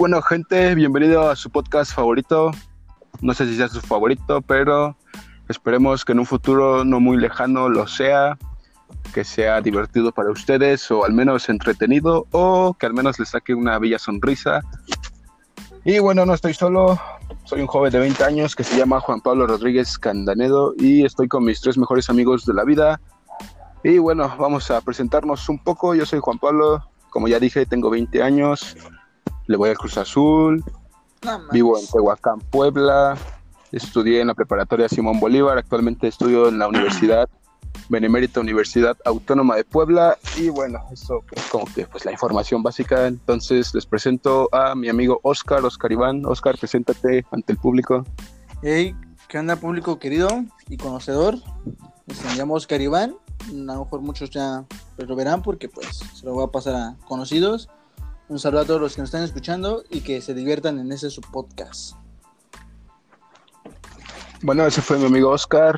[0.00, 2.52] Bueno, gente, bienvenido a su podcast favorito.
[3.20, 4.96] No sé si sea su favorito, pero
[5.46, 8.38] esperemos que en un futuro no muy lejano lo sea,
[9.12, 13.52] que sea divertido para ustedes o al menos entretenido o que al menos les saque
[13.52, 14.62] una bella sonrisa.
[15.84, 16.98] Y bueno, no estoy solo,
[17.44, 21.28] soy un joven de 20 años que se llama Juan Pablo Rodríguez Candanedo y estoy
[21.28, 22.98] con mis tres mejores amigos de la vida.
[23.84, 25.94] Y bueno, vamos a presentarnos un poco.
[25.94, 28.74] Yo soy Juan Pablo, como ya dije, tengo 20 años,
[29.50, 30.62] le voy al Cruz Azul,
[31.50, 33.18] vivo en Tehuacán, Puebla,
[33.72, 37.28] estudié en la preparatoria Simón Bolívar, actualmente estudio en la Universidad
[37.88, 43.08] Benemérita Universidad Autónoma de Puebla y bueno, eso es como que pues la información básica,
[43.08, 48.04] entonces les presento a mi amigo Oscar, Oscar Iván, Oscar, preséntate ante el público.
[48.62, 48.94] Hey,
[49.26, 50.28] ¿qué onda público querido
[50.68, 51.38] y conocedor?
[52.06, 53.16] Me llamo Oscar Iván,
[53.48, 54.64] a lo mejor muchos ya
[54.96, 57.68] lo verán porque pues se lo voy a pasar a conocidos.
[58.30, 61.10] Un saludo a todos los que nos están escuchando y que se diviertan en ese
[61.10, 61.96] su podcast.
[64.40, 65.76] Bueno, ese fue mi amigo Oscar.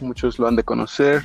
[0.00, 1.24] Muchos lo han de conocer.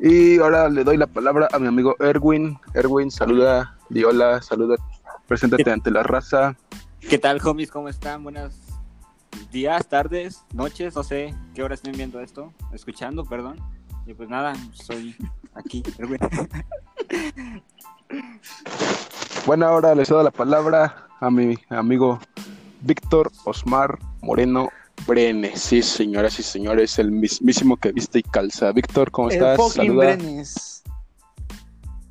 [0.00, 2.58] Y ahora le doy la palabra a mi amigo Erwin.
[2.72, 4.76] Erwin, saluda, di hola, saluda,
[5.28, 6.56] preséntate ante la raza.
[7.00, 7.70] ¿Qué tal, homies?
[7.70, 8.22] ¿Cómo están?
[8.22, 8.54] Buenos
[9.52, 13.60] días, tardes, noches, no sé qué hora estén viendo esto, escuchando, perdón.
[14.06, 15.14] Y pues nada, soy
[15.52, 16.18] aquí, Erwin.
[19.46, 22.18] Bueno, ahora les doy la palabra a mi amigo
[22.80, 24.70] Víctor Osmar Moreno
[25.06, 25.60] Brenes.
[25.60, 28.72] Sí, señoras y señores, el mismísimo que viste y calza.
[28.72, 29.56] Víctor, ¿cómo El estás?
[29.56, 29.96] fucking.
[29.96, 30.82] Brenes.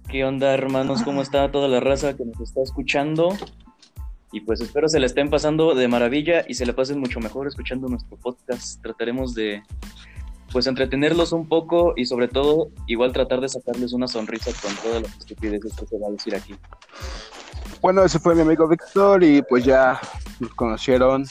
[0.10, 1.02] ¿Qué onda, hermanos?
[1.02, 3.36] ¿Cómo está toda la raza que nos está escuchando?
[4.32, 7.48] Y pues espero se la estén pasando de maravilla y se la pasen mucho mejor
[7.48, 8.82] escuchando nuestro podcast.
[8.82, 9.64] Trataremos de,
[10.54, 15.02] pues, entretenerlos un poco y sobre todo, igual tratar de sacarles una sonrisa con todas
[15.02, 16.56] las estupideces que se va a decir aquí.
[17.82, 20.00] Bueno, ese fue mi amigo Víctor y pues ya
[20.40, 21.26] nos conocieron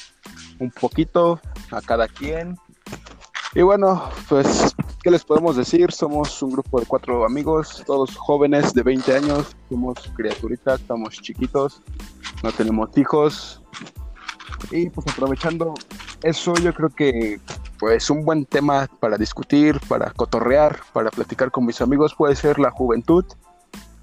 [0.59, 2.59] un poquito a cada quien.
[3.55, 5.93] Y bueno, pues, ¿qué les podemos decir?
[5.93, 11.81] Somos un grupo de cuatro amigos, todos jóvenes de 20 años, somos criaturitas, estamos chiquitos,
[12.43, 13.63] no tenemos hijos.
[14.71, 15.75] Y pues aprovechando
[16.23, 17.41] eso, yo creo que
[17.83, 22.61] pues un buen tema para discutir, para cotorrear, para platicar con mis amigos puede ser
[22.61, 23.25] la juventud,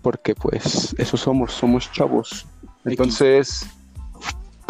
[0.01, 2.45] porque pues eso somos, somos chavos.
[2.83, 3.65] Entonces,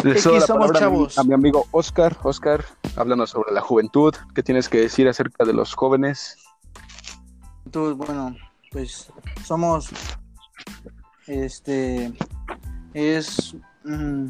[0.04, 1.18] les doy X la somos palabra a mi- chavos.
[1.18, 2.16] a mi amigo Oscar.
[2.22, 6.36] Oscar, háblanos sobre la juventud, ¿qué tienes que decir acerca de los jóvenes?
[7.64, 8.36] Bueno,
[8.70, 9.10] pues
[9.44, 9.88] somos,
[11.26, 12.12] este,
[12.94, 14.28] es, mm,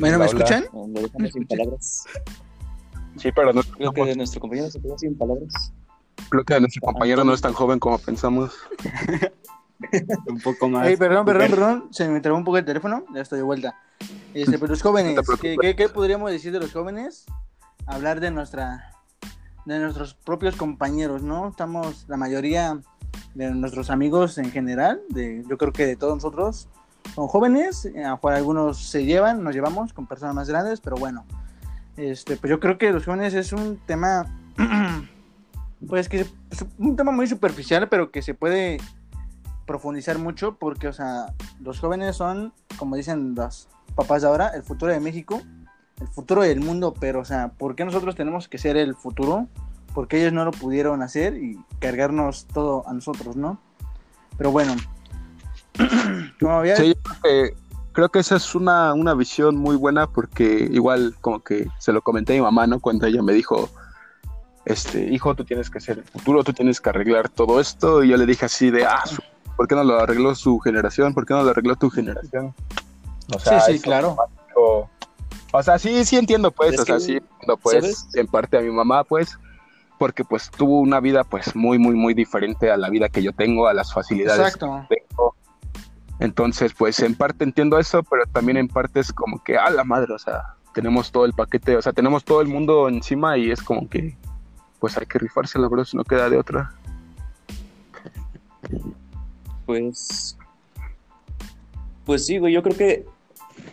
[0.00, 0.64] bueno, ¿me escuchan?
[1.32, 2.04] Sin palabras.
[3.16, 5.72] Sí, pero no, Creo que de nuestro compañero se quedó sin palabras.
[6.28, 8.52] creo que nuestro compañero no es tan joven como pensamos.
[10.26, 10.86] Un poco más.
[10.96, 13.78] Perdón, perdón, perdón, se me trabó un poco el teléfono, ya estoy de vuelta.
[14.32, 17.26] Este, pero los jóvenes, No ¿qué, qué, qué podríamos decir de los jóvenes?
[17.86, 18.94] Hablar de nuestra,
[19.66, 21.48] de nuestros propios compañeros, ¿no?
[21.48, 22.80] Estamos, la mayoría
[23.34, 26.68] de nuestros amigos en general, de, yo creo que de todos nosotros,
[27.14, 30.96] son jóvenes, eh, a mejor algunos se llevan, nos llevamos con personas más grandes, pero
[30.96, 31.24] bueno,
[31.96, 34.26] este, pues yo creo que los jóvenes es un tema,
[35.88, 36.34] pues que es
[36.78, 38.78] un tema muy superficial, pero que se puede
[39.66, 44.62] profundizar mucho porque, o sea, los jóvenes son, como dicen los papás de ahora, el
[44.62, 45.42] futuro de México,
[46.00, 49.48] el futuro del mundo, pero, o sea, ¿por qué nosotros tenemos que ser el futuro?
[49.94, 53.58] Porque ellos no lo pudieron hacer y cargarnos todo a nosotros, ¿no?
[54.36, 54.74] Pero bueno,
[56.38, 57.50] Sí, yo
[57.92, 62.02] creo que, esa es una, una visión muy buena porque igual como que se lo
[62.02, 62.80] comenté a mi mamá, ¿no?
[62.80, 63.70] Cuando ella me dijo,
[64.66, 68.04] este, hijo, tú tienes que ser el futuro, tú tienes que arreglar todo esto.
[68.04, 69.02] Y yo le dije así de, ah,
[69.56, 71.14] ¿por qué no lo arregló su generación?
[71.14, 72.54] ¿Por qué no lo arregló tu generación?
[73.34, 74.16] O Sí, sí, eso, claro.
[74.54, 74.88] o,
[75.52, 78.08] o sea, sí, sí entiendo, pues, Es o sea, que, sí entiendo, pues, ¿sabes?
[78.14, 79.38] en parte a mi mamá, pues,
[79.98, 83.32] porque pues tuvo una vida, pues, muy, muy, muy diferente a la vida que yo
[83.32, 84.86] tengo, a las facilidades Exacto.
[86.18, 89.84] Entonces, pues en parte entiendo eso, pero también en parte es como que, a la
[89.84, 93.50] madre, o sea, tenemos todo el paquete, o sea, tenemos todo el mundo encima y
[93.50, 94.16] es como que,
[94.78, 96.72] pues hay que rifársela, bro, si no queda de otra.
[99.66, 100.38] Pues.
[102.04, 103.06] Pues sí, güey, yo creo que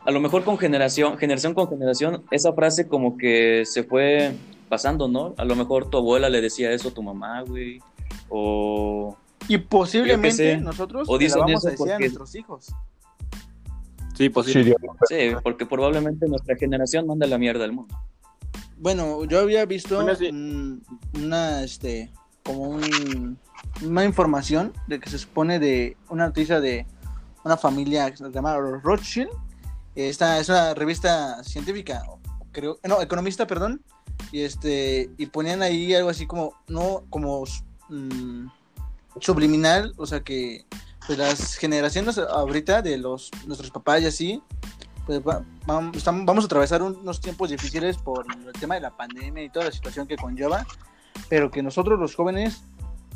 [0.06, 4.34] a lo mejor con generación, generación con generación, esa frase como que se fue
[4.70, 5.34] pasando, ¿no?
[5.38, 7.80] A lo mejor tu abuela le decía eso a tu mamá, güey.
[8.30, 9.16] O.
[9.48, 10.58] Y posiblemente sé.
[10.58, 12.68] nosotros O la dicen vamos a eso decir a porque- nuestros hijos.
[14.16, 14.76] Sí, posible.
[15.10, 17.98] Sí, porque probablemente nuestra generación manda la mierda al mundo.
[18.78, 20.28] Bueno, yo había visto Bueno, sí.
[20.30, 20.84] un-
[21.16, 22.12] una, este,
[22.44, 23.38] como un,
[23.82, 26.86] una información de que se supone de una noticia de
[27.44, 29.30] una familia que se llama Rothschild.
[29.96, 32.04] Esta es una revista científica,
[32.52, 33.82] creo, no, economista, perdón.
[34.32, 37.44] Y este, y ponían ahí algo así como, no, como
[37.90, 38.46] mm,
[39.20, 40.66] subliminal, o sea que
[41.06, 44.44] pues las generaciones ahorita de los nuestros papás y así,
[45.06, 45.22] pues
[45.66, 49.72] vamos, a atravesar unos tiempos difíciles por el tema de la pandemia y toda la
[49.72, 50.66] situación que conlleva,
[51.30, 52.64] pero que nosotros los jóvenes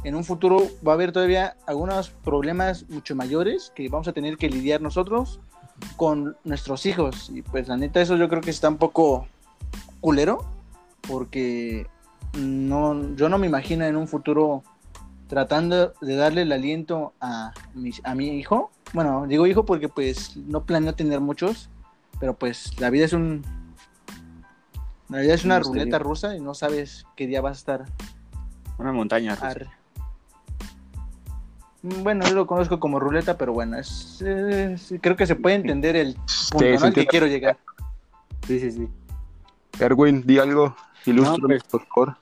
[0.04, 4.38] en un futuro va a haber todavía algunos problemas mucho mayores que vamos a tener
[4.38, 5.40] que lidiar nosotros
[5.96, 7.30] con nuestros hijos.
[7.34, 9.28] Y pues la neta eso yo creo que está un poco
[10.02, 10.46] culero
[11.08, 11.88] porque
[12.38, 14.64] no, yo no me imagino en un futuro
[15.28, 18.72] tratando de darle el aliento a mi, a mi hijo.
[18.94, 21.70] Bueno, digo hijo porque pues no planeo tener muchos,
[22.20, 23.44] pero pues la vida es un...
[25.10, 27.86] La vida es una ruleta rusa y no sabes qué día vas a estar.
[28.78, 29.38] Una montaña
[31.82, 34.22] Bueno, yo lo conozco como ruleta, pero bueno, es,
[35.02, 36.18] creo que se puede entender el
[36.52, 37.58] punto al que quiero llegar.
[38.46, 38.90] Sí, sí, sí.
[39.80, 40.76] Erwin, di algo,
[41.06, 42.18] ilustre, pues, por favor.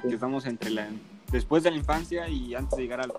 [0.00, 0.88] Que estamos entre la,
[1.30, 3.14] después de la infancia y antes de llegar a la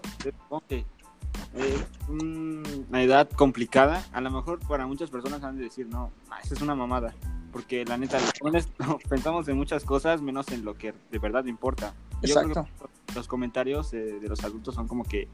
[1.58, 4.06] es una edad complicada.
[4.14, 6.12] A lo mejor para muchas personas van a decir, no,
[6.44, 7.14] esa es una mamada.
[7.52, 11.94] Porque la neta, los pensamos en muchas cosas menos en lo que de verdad importa.
[12.22, 12.66] Exacto.
[13.14, 15.28] los comentarios de los adultos son como que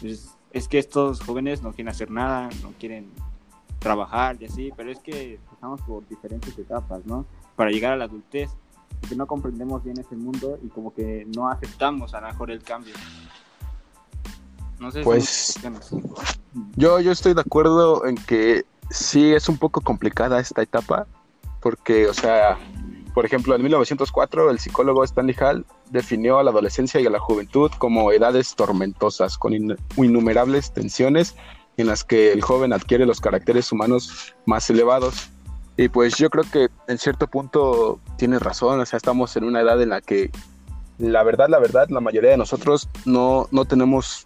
[0.00, 3.10] pues, es que estos jóvenes no quieren hacer nada, no quieren
[3.78, 7.26] trabajar y así, pero es que pasamos por diferentes etapas, ¿no?
[7.56, 8.50] Para llegar a la adultez,
[9.08, 12.62] que no comprendemos bien ese mundo y como que no aceptamos a lo mejor el
[12.62, 12.94] cambio.
[14.78, 15.58] No sé pues
[16.76, 21.06] yo, yo estoy de acuerdo en que sí es un poco complicada esta etapa,
[21.60, 22.58] porque, o sea,
[23.14, 27.18] por ejemplo, en 1904 el psicólogo Stanley Hall definió a la adolescencia y a la
[27.18, 29.54] juventud como edades tormentosas, con
[29.96, 31.34] innumerables tensiones
[31.76, 35.30] en las que el joven adquiere los caracteres humanos más elevados.
[35.76, 39.60] Y pues yo creo que en cierto punto tienes razón, o sea, estamos en una
[39.60, 40.30] edad en la que
[40.98, 44.22] la verdad, la verdad, la mayoría de nosotros no, no tenemos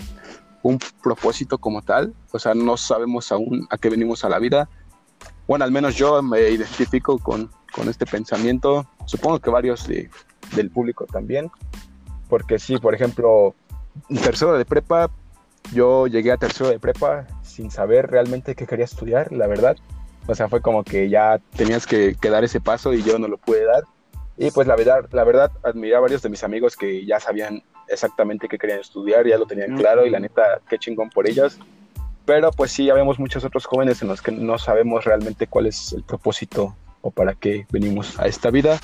[0.63, 4.69] un propósito como tal, o sea, no sabemos aún a qué venimos a la vida.
[5.49, 10.09] Bueno, al menos yo me identifico con, con este pensamiento, supongo que varios de,
[10.55, 11.51] del público también,
[12.29, 13.57] porque sí, por ejemplo,
[14.23, 15.11] tercero de prepa,
[15.73, 19.77] yo llegué a tercero de prepa sin saber realmente qué quería estudiar, la verdad.
[20.27, 23.29] O sea, fue como que ya tenías que, que dar ese paso y yo no
[23.29, 23.85] lo pude dar.
[24.37, 27.63] Y pues la verdad, la verdad, admiré a varios de mis amigos que ya sabían
[27.89, 31.59] exactamente qué querían estudiar, ya lo tenían claro y la neta, qué chingón por ellas.
[32.25, 35.67] Pero pues sí, ya vemos muchos otros jóvenes en los que no sabemos realmente cuál
[35.67, 38.79] es el propósito o para qué venimos a esta vida.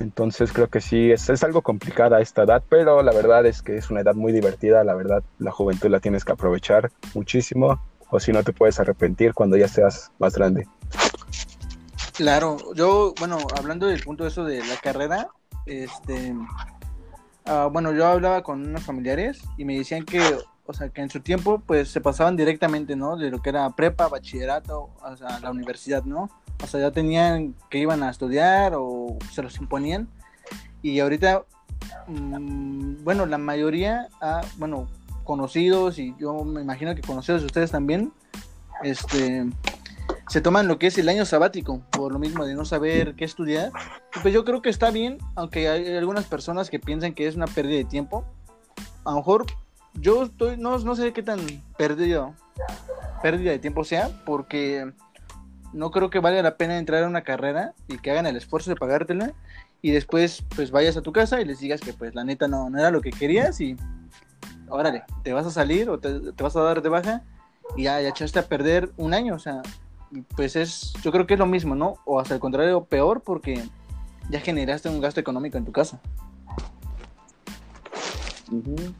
[0.00, 3.76] Entonces creo que sí, es, es algo complicada esta edad, pero la verdad es que
[3.76, 8.20] es una edad muy divertida, la verdad la juventud la tienes que aprovechar muchísimo o
[8.20, 10.66] si no te puedes arrepentir cuando ya seas más grande.
[12.14, 15.28] Claro, yo, bueno, hablando del punto de eso de la carrera,
[15.66, 16.34] este,
[17.46, 20.20] uh, bueno, yo hablaba con unos familiares y me decían que,
[20.66, 23.16] o sea, que en su tiempo, pues se pasaban directamente, ¿no?
[23.16, 26.28] De lo que era prepa, bachillerato, sea, la universidad, ¿no?
[26.60, 30.08] O sea, ya tenían que iban a estudiar o se los imponían.
[30.82, 31.44] Y ahorita,
[32.08, 34.08] mmm, bueno, la mayoría,
[34.56, 34.88] bueno,
[35.28, 38.14] conocidos y yo me imagino que conocidos de ustedes también,
[38.82, 39.46] este,
[40.26, 43.26] se toman lo que es el año sabático, por lo mismo de no saber qué
[43.26, 43.70] estudiar.
[44.22, 47.46] pues yo creo que está bien, aunque hay algunas personas que piensan que es una
[47.46, 48.24] pérdida de tiempo.
[49.04, 49.44] A lo mejor
[49.92, 51.40] yo estoy, no, no sé qué tan
[51.76, 52.34] perdido,
[53.22, 54.90] pérdida de tiempo sea, porque
[55.74, 58.70] no creo que valga la pena entrar a una carrera y que hagan el esfuerzo
[58.70, 59.34] de pagártela
[59.82, 62.70] y después pues vayas a tu casa y les digas que pues la neta no,
[62.70, 63.76] no era lo que querías y
[64.70, 67.22] órale, te vas a salir o te, vas a dar de baja
[67.76, 69.62] y ya, echaste a perder un año, o sea,
[70.36, 71.96] pues es, yo creo que es lo mismo, ¿no?
[72.04, 73.62] O hasta el contrario, peor porque
[74.30, 76.00] ya generaste un gasto económico en tu casa.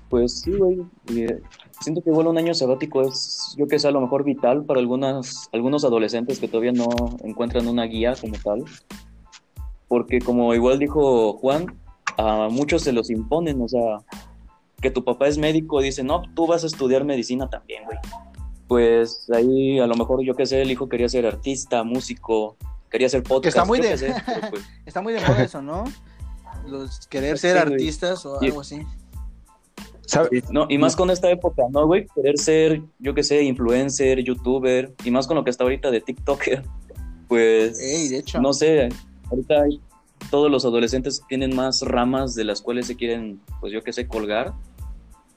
[0.09, 0.85] Pues sí, güey.
[1.15, 1.41] Eh,
[1.81, 4.81] siento que igual un año sabático es, yo que sé, a lo mejor vital para
[4.81, 6.89] algunas, algunos adolescentes que todavía no
[7.25, 8.65] encuentran una guía como tal.
[9.89, 11.79] Porque como igual dijo Juan,
[12.19, 13.99] a muchos se los imponen, o sea,
[14.81, 17.99] que tu papá es médico, dice, no, tú vas a estudiar medicina también, güey
[18.69, 22.57] pues ahí a lo mejor yo qué sé, el hijo quería ser artista, músico,
[22.91, 23.57] quería ser podcast.
[23.57, 23.89] está muy de,
[24.51, 25.85] pues está muy de moda eso, ¿no?
[26.67, 28.83] Los querer ser artistas o algo así.
[30.51, 32.07] No, y más con esta época, ¿no, güey?
[32.15, 36.01] Querer ser, yo qué sé, influencer, youtuber, y más con lo que está ahorita de
[36.01, 36.63] TikToker.
[37.27, 38.41] Pues, Ey, de hecho.
[38.41, 38.89] no sé,
[39.31, 39.81] ahorita hay
[40.31, 44.09] todos los adolescentes tienen más ramas de las cuales se quieren, pues yo qué sé,
[44.09, 44.53] colgar.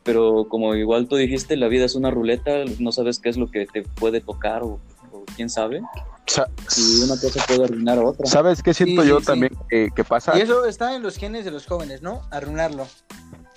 [0.03, 3.51] Pero como igual tú dijiste, la vida es una ruleta, no sabes qué es lo
[3.51, 4.79] que te puede tocar o,
[5.11, 5.81] o quién sabe.
[6.25, 8.25] Sa- Y una cosa puede arruinar a otra.
[8.25, 9.27] ¿Sabes qué siento Sí, yo sí, sí.
[9.27, 10.37] también que, que pasa?
[10.37, 12.21] Y eso está en los genes de los jóvenes, ¿no?
[12.31, 12.87] Arruinarlo.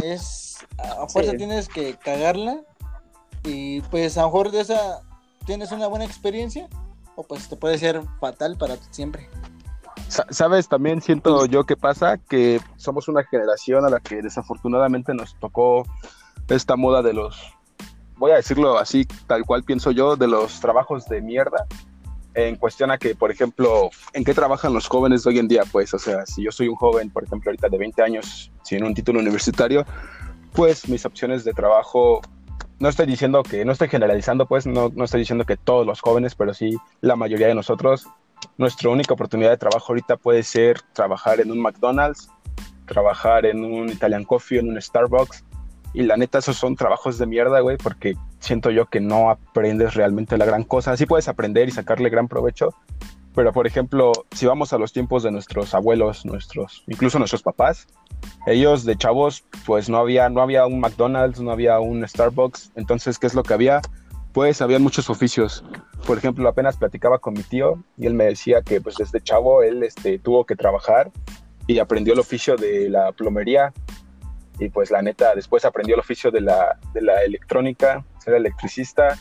[0.02, 1.38] Es, a fuerza Sí.
[1.38, 2.60] tienes que cagarla
[3.44, 5.00] y pues a lo mejor de esa
[5.46, 6.68] tienes una buena experiencia
[7.16, 9.28] o pues te puede ser fatal para siempre.
[10.08, 10.68] Sa- ¿Sabes?
[10.68, 15.84] También siento yo que pasa que somos una generación a la que desafortunadamente nos tocó
[16.48, 17.40] esta moda de los,
[18.16, 21.66] voy a decirlo así, tal cual pienso yo, de los trabajos de mierda.
[22.34, 25.62] En cuestión a que, por ejemplo, ¿en qué trabajan los jóvenes hoy en día?
[25.70, 28.82] Pues, o sea, si yo soy un joven, por ejemplo, ahorita de 20 años, sin
[28.82, 29.86] un título universitario,
[30.52, 32.20] pues mis opciones de trabajo,
[32.80, 36.00] no estoy diciendo que, no estoy generalizando, pues, no, no estoy diciendo que todos los
[36.00, 38.08] jóvenes, pero sí la mayoría de nosotros
[38.56, 42.28] nuestra única oportunidad de trabajo ahorita puede ser trabajar en un McDonald's,
[42.86, 45.44] trabajar en un Italian Coffee, en un Starbucks.
[45.94, 49.94] Y la neta, esos son trabajos de mierda, güey, porque siento yo que no aprendes
[49.94, 50.96] realmente la gran cosa.
[50.96, 52.74] Sí puedes aprender y sacarle gran provecho,
[53.34, 57.86] pero por ejemplo, si vamos a los tiempos de nuestros abuelos, nuestros, incluso nuestros papás,
[58.46, 62.72] ellos de chavos, pues no había, no había un McDonald's, no había un Starbucks.
[62.74, 63.80] Entonces, ¿qué es lo que había?
[64.32, 65.64] Pues habían muchos oficios
[66.06, 69.62] por ejemplo, apenas platicaba con mi tío y él me decía que pues desde chavo
[69.62, 71.10] él este, tuvo que trabajar
[71.66, 73.72] y aprendió el oficio de la plomería
[74.58, 79.18] y pues la neta después aprendió el oficio de la, de la electrónica, ser electricista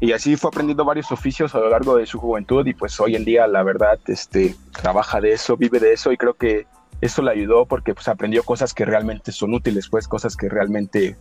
[0.00, 3.16] y así fue aprendiendo varios oficios a lo largo de su juventud y pues hoy
[3.16, 6.66] en día la verdad este, trabaja de eso, vive de eso y creo que
[7.00, 11.16] eso le ayudó porque pues aprendió cosas que realmente son útiles, pues cosas que realmente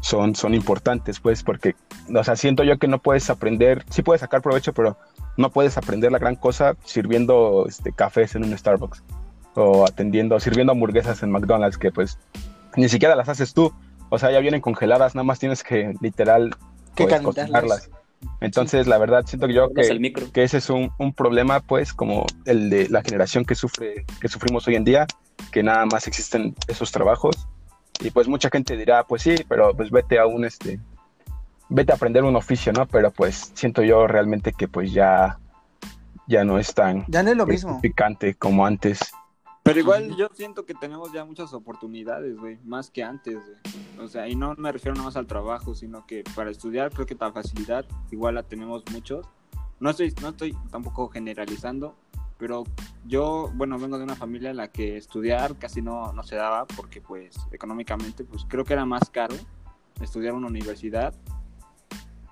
[0.00, 1.74] son, son importantes, pues, porque,
[2.14, 4.96] o sea, siento yo que no puedes aprender, sí puedes sacar provecho, pero
[5.36, 9.02] no puedes aprender la gran cosa sirviendo este, cafés en un Starbucks
[9.54, 12.18] o atendiendo, sirviendo hamburguesas en McDonald's, que pues
[12.76, 13.72] ni siquiera las haces tú,
[14.08, 16.50] o sea, ya vienen congeladas, nada más tienes que literal
[16.94, 17.90] Que pues, cocinarlas.
[18.40, 20.30] Entonces, la verdad, siento que yo que, al micro.
[20.30, 24.28] que ese es un, un problema, pues, como el de la generación que sufre, que
[24.28, 25.06] sufrimos hoy en día,
[25.52, 27.48] que nada más existen esos trabajos.
[28.00, 30.80] Y pues mucha gente dirá, pues sí, pero pues vete a un este,
[31.68, 32.86] vete a aprender un oficio, ¿no?
[32.86, 35.38] Pero pues siento yo realmente que pues ya,
[36.26, 37.80] ya no es tan Ya no es lo mismo.
[37.80, 39.00] picante como antes.
[39.62, 44.04] Pero igual yo siento que tenemos ya muchas oportunidades, güey, más que antes, güey.
[44.04, 47.06] O sea, y no me refiero nada más al trabajo, sino que para estudiar creo
[47.06, 49.26] que la facilidad igual la tenemos muchos.
[49.78, 51.94] No estoy, no estoy tampoco generalizando,
[52.38, 52.64] pero
[53.04, 56.66] yo, bueno, vengo de una familia en la que estudiar casi no, no se daba
[56.66, 59.36] porque pues económicamente pues creo que era más caro
[60.00, 61.14] estudiar en una universidad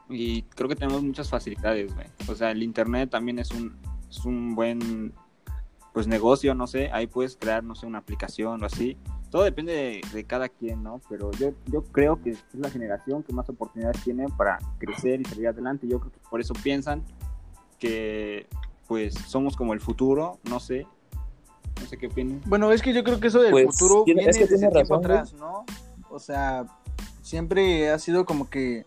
[0.09, 2.07] y creo que tenemos muchas facilidades, güey.
[2.27, 3.77] O sea, el internet también es un,
[4.09, 5.13] es un buen
[5.93, 8.97] pues negocio, no sé, ahí puedes crear, no sé, una aplicación o así.
[9.31, 11.01] Todo depende de, de cada quien, ¿no?
[11.09, 15.25] Pero yo, yo creo que es la generación que más oportunidades tiene para crecer y
[15.25, 15.87] salir adelante.
[15.89, 17.03] Yo creo que por eso piensan
[17.79, 18.47] que
[18.87, 20.87] pues somos como el futuro, no sé.
[21.81, 22.41] No sé qué opinan.
[22.47, 24.57] Bueno, es que yo creo que eso del Pues, futuro tiene- viene es que desde
[24.59, 25.65] tiene tiempo razón, atrás, ¿no?
[26.11, 26.65] O sea,
[27.23, 28.87] siempre ha sido como que,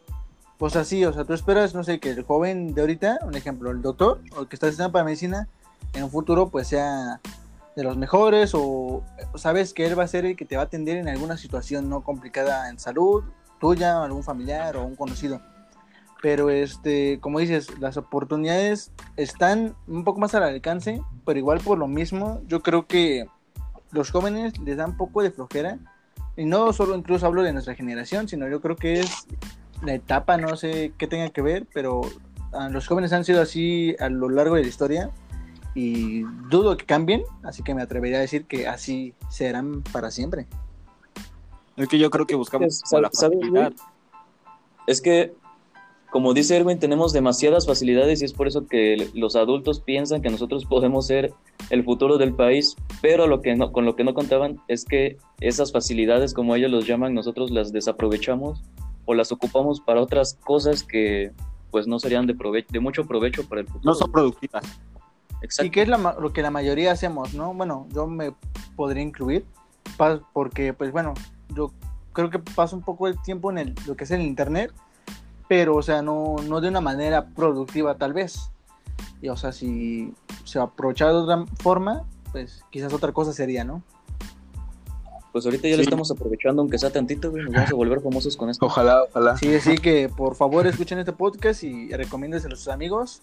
[0.58, 3.70] pues así, o sea, tú esperas, no sé, que el joven de ahorita, un ejemplo,
[3.72, 5.48] el doctor, o el que está estudiando para medicina,
[5.94, 7.20] en un futuro pues sea
[7.76, 9.04] de los mejores o
[9.36, 11.90] sabes que él va a ser el que te va a atender en alguna situación
[11.90, 13.24] no complicada en salud,
[13.60, 15.42] tuya, algún familiar o un conocido.
[16.22, 21.78] Pero este, como dices, las oportunidades están un poco más al alcance, pero igual por
[21.78, 23.26] lo mismo, yo creo que
[23.92, 25.80] los jóvenes les dan poco de flojera.
[26.38, 29.28] Y no solo incluso hablo de nuestra generación, sino yo creo que es
[29.82, 32.02] la etapa, no sé qué tenga que ver, pero
[32.54, 35.12] ah, los jóvenes han sido así a lo largo de la historia
[35.74, 40.48] y dudo que cambien, así que me atrevería a decir que así serán para siempre.
[41.78, 43.74] Es que yo creo que buscamos la facilidad.
[44.88, 45.34] Es que,
[46.12, 50.30] como dice Erwin, tenemos demasiadas facilidades y es por eso que los adultos piensan que
[50.30, 51.34] nosotros podemos ser
[51.70, 55.18] el futuro del país, pero lo que no, con lo que no contaban es que
[55.40, 58.62] esas facilidades, como ellos los llaman, nosotros las desaprovechamos
[59.06, 61.32] o las ocupamos para otras cosas que
[61.72, 63.84] pues no serían de, prove- de mucho provecho para el futuro.
[63.86, 64.66] No son productivas.
[65.42, 65.66] Exacto.
[65.66, 67.54] Y que es la lo que la mayoría hacemos, ¿no?
[67.54, 68.34] Bueno, yo me
[68.76, 69.46] podría incluir,
[70.34, 71.14] porque pues bueno,
[71.56, 71.72] yo
[72.14, 74.72] creo que paso un poco el tiempo en el, lo que es el internet,
[75.48, 78.52] pero o sea, no, no de una manera productiva tal vez.
[79.22, 80.14] Y o sea, si
[80.46, 83.84] se aprovechara de otra forma, pues quizás otra cosa sería, ¿no?
[85.32, 85.84] Pues ahorita ya lo Sí.
[85.84, 88.66] estamos aprovechando, aunque sea tantito, güey, nos vamos a volver famosos con esto.
[88.66, 89.38] Ojalá, ojalá.
[89.38, 93.22] Sí, así que por favor escuchen este podcast y recomiéndeselo a sus amigos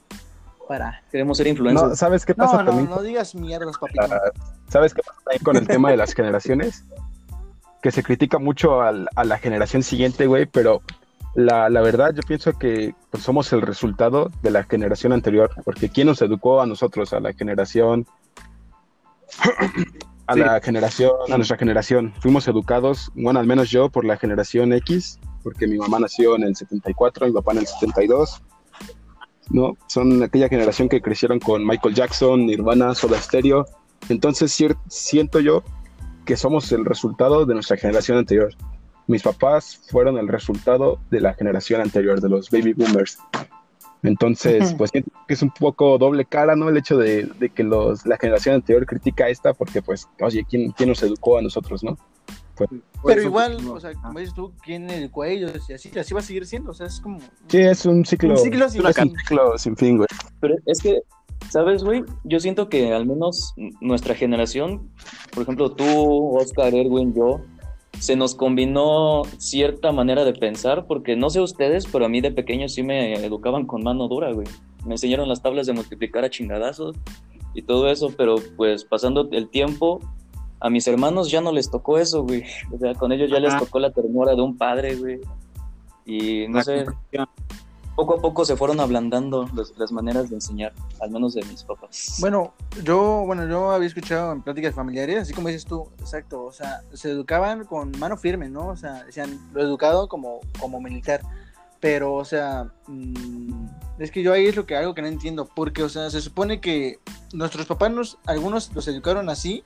[0.68, 1.02] para...
[1.10, 1.88] Queremos ser influencers.
[1.90, 2.90] No, ¿sabes qué pasa No, no, también?
[2.90, 4.02] no digas mierdas, papito.
[4.68, 6.84] ¿Sabes qué pasa ahí con el tema de las generaciones?
[7.82, 10.82] Que se critica mucho al- a la generación siguiente, güey, pero
[11.34, 15.88] la, la verdad yo pienso que pues, somos el resultado de la generación anterior, porque
[15.88, 18.06] ¿quién nos educó a nosotros, a la generación,
[20.26, 20.40] a Sí.
[20.40, 22.12] la generación, a nuestra generación?
[22.20, 26.42] Fuimos educados, bueno, al menos yo, por la generación X, porque mi mamá nació en
[26.42, 28.42] el 74, mi papá en el 72,
[29.50, 29.76] ¿no?
[29.87, 33.67] Son aquella generación que crecieron con Michael Jackson, Nirvana, Soda Stereo.
[34.09, 34.57] Entonces
[34.88, 35.62] siento yo
[36.25, 38.55] que somos el resultado de nuestra generación anterior.
[39.07, 43.19] Mis papás fueron el resultado de la generación anterior, de los baby boomers.
[44.02, 46.69] Entonces, pues siento que es un poco doble cara, ¿no?
[46.69, 50.47] El hecho de, de que los, la generación anterior critica a esta porque, pues, oye,
[50.49, 51.97] ¿quién, quién nos educó a nosotros, no?
[52.55, 52.69] Por
[53.05, 53.75] Pero igual, no.
[53.75, 54.00] o sea, Ah.
[54.02, 55.52] como dices tú, ¿quién educó a ellos?
[55.69, 57.19] Y así, así va a seguir siendo, o sea, es como...
[57.49, 59.14] Sí, es un ciclo, Un ciclo sin fin.
[59.19, 60.09] ciclo sin fin, güey.
[60.40, 61.00] Pero es que,
[61.50, 62.05] ¿sabes, güey?
[62.25, 64.90] Yo siento que al menos nuestra generación,
[65.33, 67.40] por ejemplo, tú, Oscar, Erwin, yo,
[68.00, 72.31] se nos combinó cierta manera de pensar, porque no sé ustedes, pero a mí de
[72.31, 74.47] pequeño sí me educaban con mano dura, güey.
[74.85, 76.97] Me enseñaron las tablas de multiplicar a chingadazos
[77.55, 80.00] y todo eso, pero pues pasando el tiempo,
[80.60, 82.44] a mis hermanos ya no les tocó eso, güey.
[82.72, 85.20] O sea, con ellos ya les tocó la ternura de un padre, güey.
[86.04, 86.86] Y no La sé,
[87.94, 91.64] poco a poco se fueron ablandando los- las maneras de enseñar, al menos de mis
[91.64, 92.16] papás.
[92.20, 96.52] Bueno, yo, bueno, yo había escuchado en pláticas familiares, así como dices tú, exacto, o
[96.52, 98.68] sea, se educaban con mano firme, ¿no?
[98.68, 101.20] O sea, decían, lo educado como, como militar,
[101.80, 103.66] pero, o sea, mm,
[103.98, 106.20] es que yo ahí es lo que algo que no entiendo, porque, o sea, se
[106.20, 107.00] supone que
[107.32, 109.64] nuestros papás, nos, algunos los educaron así,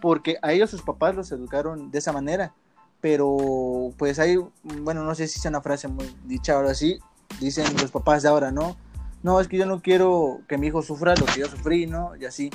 [0.00, 2.54] porque a ellos sus papás los educaron de esa manera,
[3.00, 4.38] pero, pues hay,
[4.82, 6.98] bueno, no sé si es una frase muy dicha ahora sí,
[7.40, 8.76] dicen los papás de ahora, ¿no?
[9.22, 12.14] no, es que yo no quiero que mi hijo sufra lo que yo sufrí, ¿no?
[12.16, 12.50] Y así.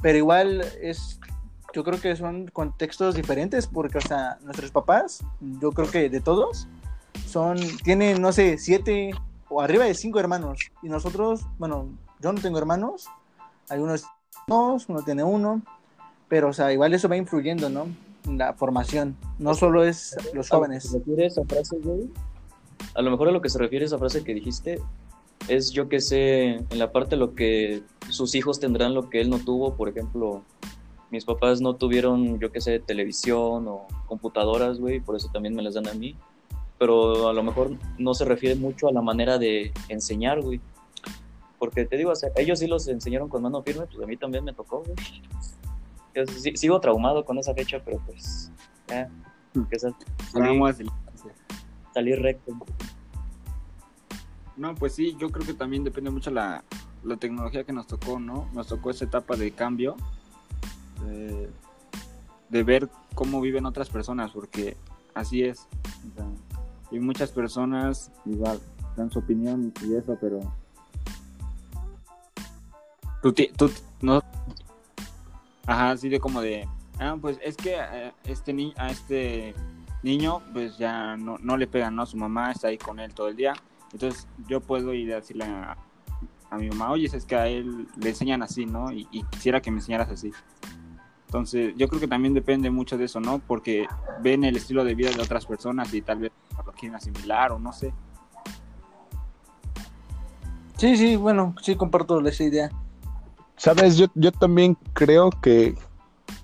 [0.00, 1.18] Pero igual es,
[1.74, 6.20] yo creo que son contextos diferentes porque, o sea, nuestros papás, yo creo que de
[6.20, 6.68] todos,
[7.26, 9.10] son, tienen, no sé, siete
[9.48, 10.60] o arriba de cinco hermanos.
[10.82, 11.88] Y nosotros, bueno,
[12.20, 13.08] yo no tengo hermanos,
[13.68, 14.04] algunos
[14.46, 15.62] dos, uno tiene uno,
[16.28, 17.86] pero, o sea, igual eso va influyendo, ¿no?
[18.30, 20.84] La formación, no solo es los A lo que jóvenes.
[20.84, 22.10] se refiere esa frase, güey,
[22.94, 24.80] a lo mejor a lo que se refiere esa frase que dijiste
[25.48, 29.30] es, yo que sé, en la parte lo que sus hijos tendrán lo que él
[29.30, 30.42] no tuvo, por ejemplo,
[31.10, 35.62] mis papás no tuvieron, yo que sé, televisión o computadoras, güey, por eso también me
[35.62, 36.16] las dan a mí,
[36.78, 40.60] pero a lo mejor no se refiere mucho a la manera de enseñar, güey.
[41.58, 44.16] Porque te digo, o sea, ellos sí los enseñaron con mano firme, pues a mí
[44.16, 44.94] también me tocó, güey.
[46.14, 48.50] Yo sigo traumado con esa fecha, pero pues,
[48.88, 49.08] ya,
[49.70, 49.94] que sal-
[50.32, 51.32] salí, Traumas de la infancia.
[51.94, 52.52] salí recto.
[54.56, 56.64] No, pues sí, yo creo que también depende mucho la,
[57.04, 58.48] la tecnología que nos tocó, ¿no?
[58.52, 59.96] Nos tocó esa etapa de cambio,
[62.48, 64.76] de ver cómo viven otras personas, porque
[65.14, 65.66] así es.
[66.90, 68.58] y muchas personas igual
[68.96, 70.40] dan su opinión y eso, pero
[73.22, 74.22] tú no,
[75.68, 76.66] ajá, así de como de,
[76.98, 79.54] ah, pues es que eh, este ni a este
[80.02, 82.06] niño, pues ya no, no le pegan, ¿no?
[82.06, 83.52] Su mamá está ahí con él todo el día.
[83.92, 85.76] Entonces yo puedo ir a decirle a,
[86.50, 88.90] a mi mamá, oye, es que a él le enseñan así, ¿no?
[88.90, 90.32] Y, y quisiera que me enseñaras así.
[91.26, 93.38] Entonces yo creo que también depende mucho de eso, ¿no?
[93.38, 93.86] Porque
[94.22, 96.32] ven el estilo de vida de otras personas y tal vez
[96.64, 97.92] lo quieren asimilar o no sé.
[100.78, 102.70] Sí, sí, bueno, sí comparto esa idea.
[103.58, 105.74] Sabes, yo, yo también creo que,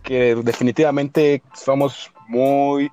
[0.03, 2.91] que definitivamente somos muy,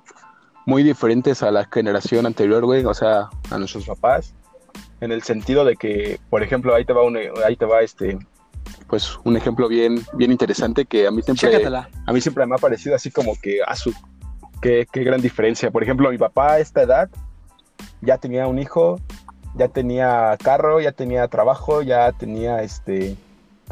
[0.64, 4.34] muy diferentes a la generación anterior, güey, o sea, a nuestros papás,
[5.00, 8.16] en el sentido de que, por ejemplo, ahí te va un, ahí te va este,
[8.86, 11.88] pues un ejemplo bien, bien interesante que a mí siempre, Chécatela.
[12.06, 13.92] a mí siempre me ha parecido así como que a su
[14.60, 15.70] qué, qué gran diferencia.
[15.70, 17.10] Por ejemplo, mi papá a esta edad
[18.00, 19.00] ya tenía un hijo,
[19.56, 23.16] ya tenía carro, ya tenía trabajo, ya tenía este,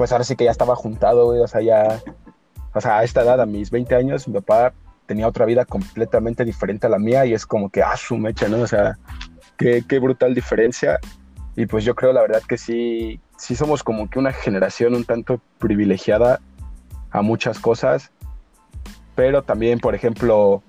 [0.01, 2.01] pues ahora sí que ya estaba juntado, güey, o sea, ya,
[2.73, 4.73] o sea, a esta edad, a mis 20 años, mi papá
[5.05, 8.49] tenía otra vida completamente diferente a la mía y es como que, ah, su mecha,
[8.49, 8.63] ¿no?
[8.63, 8.97] O sea,
[9.59, 10.99] qué, qué brutal diferencia.
[11.55, 15.05] Y pues yo creo, la verdad, que sí, sí somos como que una generación un
[15.05, 16.41] tanto privilegiada
[17.11, 18.11] a muchas cosas,
[19.15, 20.63] pero también, por ejemplo,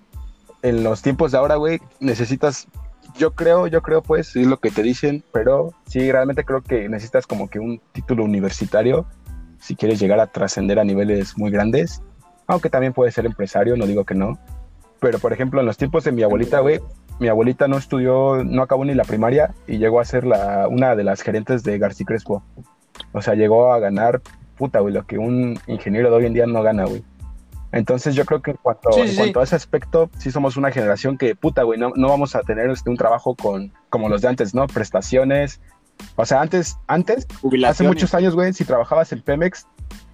[0.61, 2.67] en los tiempos de ahora, güey, necesitas,
[3.15, 6.89] yo creo, yo creo, pues, es lo que te dicen, pero sí, realmente creo que
[6.89, 9.07] necesitas como que un título universitario
[9.61, 12.01] si quieres llegar a trascender a niveles muy grandes,
[12.47, 14.37] aunque también puedes ser empresario, no digo que no,
[15.01, 16.79] pero por ejemplo, en los tiempos de mi abuelita, güey,
[17.19, 20.95] mi abuelita no estudió, no acabó ni la primaria y llegó a ser la, una
[20.95, 22.43] de las gerentes de García Crespo.
[23.11, 24.21] O sea, llegó a ganar,
[24.57, 27.03] puta, güey, lo que un ingeniero de hoy en día no gana, güey.
[27.71, 30.55] Entonces yo creo que en cuanto, Sí, en sí, cuanto a ese aspecto, sí somos
[30.55, 34.07] una generación que, puta, güey, no, no vamos a tener este, un trabajo con, como
[34.07, 34.67] los de antes, ¿no?
[34.67, 35.61] Prestaciones.
[36.15, 37.27] O sea, antes, antes,
[37.65, 39.65] hace muchos años, güey, si trabajabas en Pemex,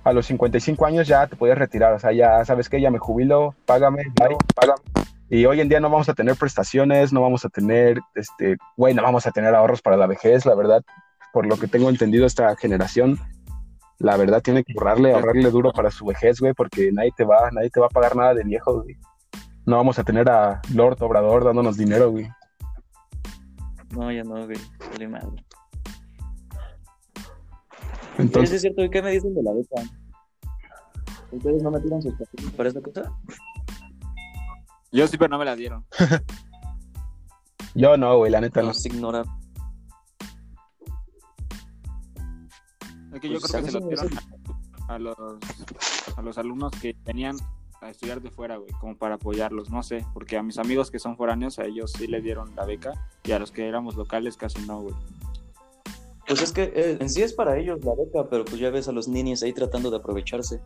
[0.04, 1.94] a los 55 años ya te podías retirar.
[1.94, 4.82] O sea, ya sabes que ya me jubilo, págame, bye, págame.
[5.30, 8.94] Y hoy en día no vamos a tener prestaciones, no vamos a tener, este, güey,
[8.94, 10.82] no vamos a tener ahorros para la vejez, la verdad.
[11.34, 13.20] Por lo que tengo entendido, esta generación,
[14.00, 17.52] la verdad, tiene que ahorrarle, ahorrarle duro para su vejez, güey, porque nadie te va,
[17.52, 18.98] nadie te va a pagar nada de viejo, güey.
[19.66, 22.30] No vamos a tener a Lord Obrador dándonos dinero, güey.
[23.92, 24.58] No, ya no, güey.
[24.94, 25.47] Vale madre.
[28.18, 29.82] Entonces, es cierto, ¿y qué me dicen de la beca?
[31.32, 33.12] ¿Ustedes no metieron sus papeles para esta cosa?
[34.92, 35.86] Yo sí, pero no me la dieron.
[37.76, 38.68] yo no, güey, la neta no.
[38.68, 39.26] Nos ignoran.
[43.14, 44.10] Es que yo Pues, creo que se lo me dieron
[44.88, 45.18] a, a los,
[46.16, 47.36] a los alumnos que venían
[47.82, 51.00] a estudiar de fuera, güey, como para apoyarlos, no sé, porque a mis amigos que
[51.00, 54.38] son foráneos, a ellos sí les dieron la beca y a los que éramos locales
[54.38, 54.96] casi no, güey.
[56.28, 58.88] Pues es que eh, en sí es para ellos la beca, pero pues ya ves
[58.90, 60.62] a los niños ahí tratando de aprovecharse.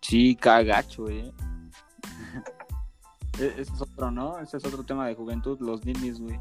[0.00, 1.32] Sí, cagacho, güey.
[3.40, 4.38] E- Ese es otro, ¿no?
[4.38, 6.38] Ese es otro tema de juventud, los ninis, güey.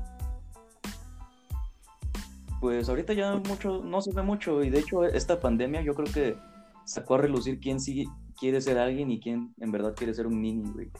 [2.59, 6.13] Pues ahorita ya mucho, no se ve mucho, y de hecho esta pandemia yo creo
[6.13, 6.37] que
[6.85, 8.05] sacó a relucir quién sí
[8.39, 10.91] quiere ser alguien y quién en verdad quiere ser un nini, güey.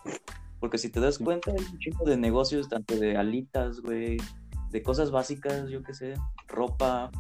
[0.60, 4.17] Porque si te das cuenta, hay un chico de negocios, tanto de alitas, güey,
[4.71, 6.13] de cosas básicas, yo qué sé,
[6.47, 7.12] ropa.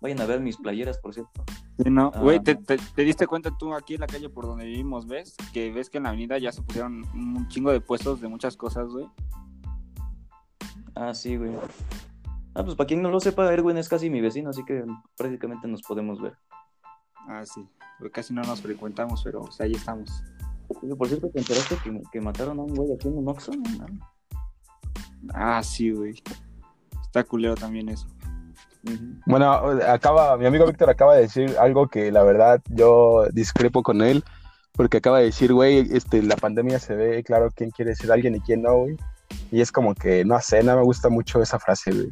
[0.00, 1.44] Vayan a ver mis playeras, por cierto.
[1.82, 2.20] Sí, no, Ah.
[2.20, 5.36] güey, ¿te, te, te diste cuenta tú aquí en la calle por donde vivimos, ves?
[5.52, 8.56] Que ves que en la avenida ya se pusieron un chingo de puestos de muchas
[8.56, 9.06] cosas, güey.
[10.94, 11.52] Ah, sí, güey.
[12.54, 14.84] Ah, pues para quien no lo sepa, Erwin es casi mi vecino, así que
[15.16, 16.36] prácticamente nos podemos ver.
[17.28, 17.64] Ah, sí.
[18.12, 20.10] Casi no nos frecuentamos, pero o sea, ahí estamos.
[20.96, 23.50] Por cierto, ¿te enteraste que, que mataron a un güey aquí en un Oxxo?
[25.34, 26.14] Ah, sí, güey.
[27.08, 28.06] Está culero también eso.
[29.26, 29.50] Bueno,
[29.86, 34.22] acaba, mi amigo Víctor acaba de decir algo que la verdad yo discrepo con él,
[34.72, 38.36] porque acaba de decir, güey, este, la pandemia se ve claro quién quiere ser alguien
[38.36, 38.96] y quién no, güey.
[39.50, 42.10] Y es como que, no sé, no me gusta mucho esa frase, güey.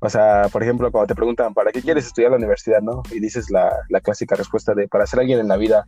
[0.00, 3.02] O sea, por ejemplo, cuando te preguntan, ¿para qué quieres estudiar la universidad, no?
[3.10, 5.86] Y dices la, la clásica respuesta de, para ser alguien en la vida.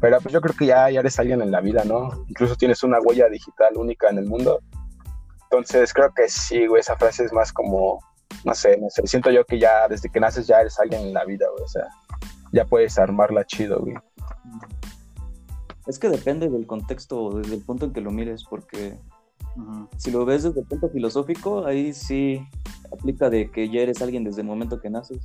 [0.00, 2.24] Pero pues yo creo que ya, ya eres alguien en la vida, ¿no?
[2.28, 4.60] Incluso tienes una huella digital única en el mundo.
[5.52, 8.00] Entonces creo que sí, güey, esa frase es más como,
[8.42, 11.12] no sé, no sé, siento yo que ya desde que naces ya eres alguien en
[11.12, 11.86] la vida, güey, o sea,
[12.52, 13.94] ya puedes armarla chido, güey.
[15.86, 18.98] Es que depende del contexto, desde el punto en que lo mires, porque
[19.98, 22.46] si lo ves desde el punto filosófico, ahí sí
[22.90, 25.20] aplica de que ya eres alguien desde el momento que naces.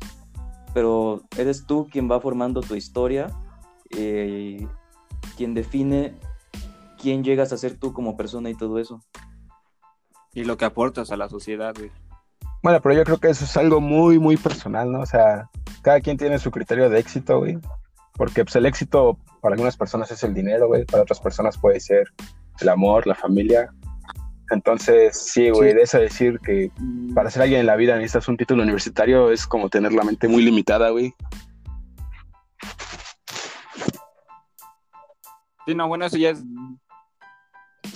[0.73, 3.29] Pero eres tú quien va formando tu historia,
[3.91, 4.67] eh,
[5.37, 6.15] quien define
[6.99, 9.01] quién llegas a ser tú como persona y todo eso.
[10.37, 11.89] Y lo que aportas a la sociedad, güey.
[12.61, 14.99] Bueno, pero yo creo que eso es algo muy, muy personal, ¿no?
[14.99, 15.49] O sea,
[15.81, 17.57] cada quien tiene su criterio de éxito, güey.
[18.13, 20.85] Porque pues el éxito para algunas personas es el dinero, güey.
[20.85, 22.05] Para otras personas puede ser
[22.61, 23.73] el amor, la familia.
[24.51, 25.75] Entonces, sí, güey, Sí.
[25.77, 26.71] de eso decir que
[27.15, 30.27] para ser alguien en la vida necesitas un título universitario es como tener la mente
[30.27, 31.15] muy limitada, güey.
[35.65, 36.43] Sí, no, bueno, eso ya es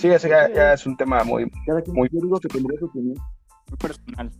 [0.02, 1.48] Sí, eso ya, ya es un tema muy...
[1.64, 3.14] Cada quien Muy- que tendría su opinión.
[3.68, 4.32] muy personal.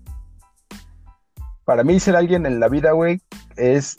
[1.64, 3.20] Para mí ser alguien en la vida, güey,
[3.56, 3.96] es,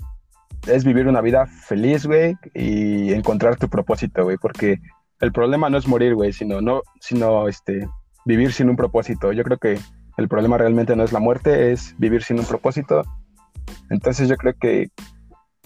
[0.67, 4.77] es vivir una vida feliz, güey, y encontrar tu propósito, güey, porque
[5.21, 7.87] el problema no es morir, güey, sino, no, sino este,
[8.25, 9.31] vivir sin un propósito.
[9.31, 9.79] Yo creo que
[10.17, 13.03] el problema realmente no es la muerte, es vivir sin un propósito.
[13.89, 14.89] Entonces yo creo que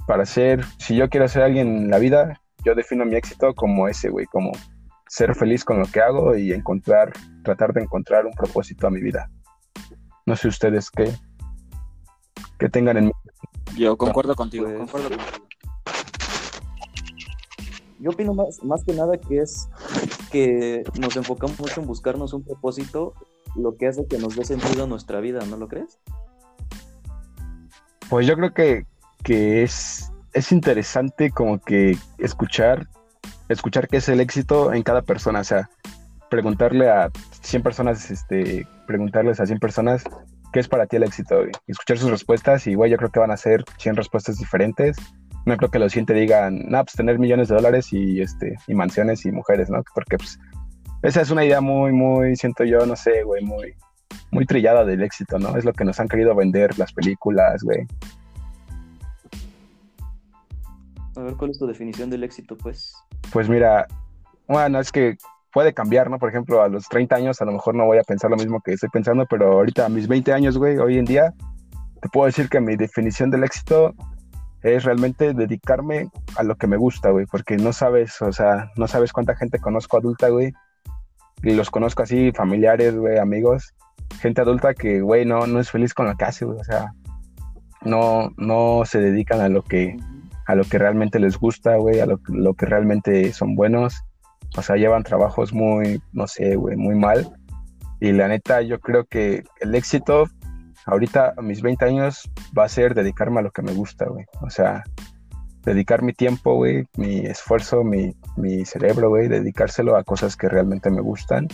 [0.06, 3.88] para ser, si yo quiero ser alguien en la vida, yo defino mi éxito como
[3.88, 4.52] ese, güey, como
[5.10, 9.02] ser feliz con lo que hago y encontrar, tratar de encontrar un propósito a mi
[9.02, 9.30] vida.
[10.26, 11.14] No sé ustedes qué,
[12.60, 13.20] qué tengan en mente.
[13.78, 15.48] Yo concuerdo contigo, Pues- concuerdo contigo.
[18.00, 19.70] Yo opino más, más que nada que es
[20.32, 23.14] que nos enfocamos mucho en buscarnos un propósito,
[23.56, 25.98] lo que hace que nos dé sentido a nuestra vida, ¿no lo crees?
[28.10, 28.86] Pues yo creo que,
[29.24, 32.88] que es, es interesante como que escuchar,
[33.50, 35.70] escuchar qué es el éxito en cada persona, o sea,
[36.30, 37.10] preguntarle a
[37.42, 40.04] 100 personas, este, preguntarles a 100 personas
[40.52, 43.32] qué es para ti el éxito, escuchar sus respuestas y, güey, yo creo que van
[43.32, 44.98] a ser 100 respuestas diferentes.
[45.46, 48.58] No creo que los 100 te digan, no, pues tener millones de dólares y, este,
[48.68, 49.82] y mansiones y mujeres, ¿no?
[49.94, 50.38] Porque, pues,
[51.04, 53.76] esa es una idea muy, muy, siento yo, no sé, güey, muy,
[54.32, 55.56] muy trillada del éxito, ¿no?
[55.56, 57.86] Es lo que nos han querido vender las películas, güey.
[61.18, 62.94] A ver, ¿cuál es tu definición del éxito, pues?
[63.34, 63.88] Pues mira,
[64.48, 65.18] bueno, es que
[65.52, 66.20] puede cambiar, ¿no?
[66.20, 68.62] Por ejemplo, a los 30 años a lo mejor no voy a pensar lo mismo
[68.62, 71.34] que estoy pensando, pero ahorita a mis 20 años, güey, hoy en día,
[72.04, 73.96] te puedo decir que mi definición del éxito
[74.62, 78.88] es realmente dedicarme a lo que me gusta, güey, porque no sabes, o sea, no
[78.88, 80.54] sabes cuánta gente conozco adulta, güey,
[81.42, 83.74] y los conozco así, familiares, güey, amigos,
[84.20, 86.94] gente adulta que, güey, no, no es feliz con lo que hace, güey, o sea,
[87.82, 89.98] no, no se dedican a lo que,
[90.48, 94.02] a lo que realmente les gusta, güey, a lo, que realmente son buenos,
[94.58, 97.30] o sea, llevan trabajos muy, no sé, güey, muy mal,
[98.00, 100.26] y la neta, yo creo que el éxito
[100.86, 104.26] ahorita a mis 20 años va a ser dedicarme a lo que me gusta, güey.
[104.42, 104.84] O sea,
[105.64, 110.90] dedicar mi tiempo, güey, mi esfuerzo, mi, mi cerebro, güey, dedicárselo a cosas que realmente
[110.90, 111.48] me gustan.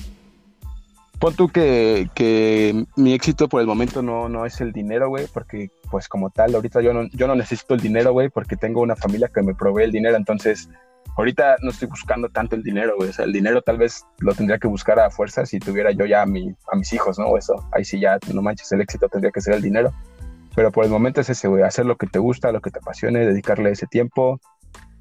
[1.20, 5.28] Pon tú que, que mi éxito por el momento no, no es el dinero, güey,
[5.34, 8.82] porque pues como tal, ahorita yo no, yo no necesito el dinero, güey, porque tengo
[8.82, 10.70] una familia que me provee el dinero, entonces
[11.16, 13.10] ahorita no estoy buscando tanto el dinero, güey.
[13.10, 16.06] O sea, el dinero tal vez lo tendría que buscar a fuerza si tuviera yo
[16.06, 17.38] ya a, mi, a mis hijos, ¿no?
[17.38, 19.94] Eso, ahí sí ya, no manches, el éxito tendría que ser el dinero.
[20.56, 22.80] Pero por el momento es ese, güey, hacer lo que te gusta, lo que te
[22.80, 24.40] apasione, dedicarle ese tiempo.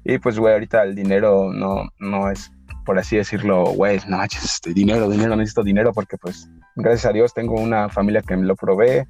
[0.03, 2.51] Y pues, güey, ahorita el dinero no, no es,
[2.85, 7.13] por así decirlo, güey, no manches, este, dinero, dinero, necesito dinero porque pues, gracias a
[7.13, 9.05] Dios tengo una familia que me lo provee.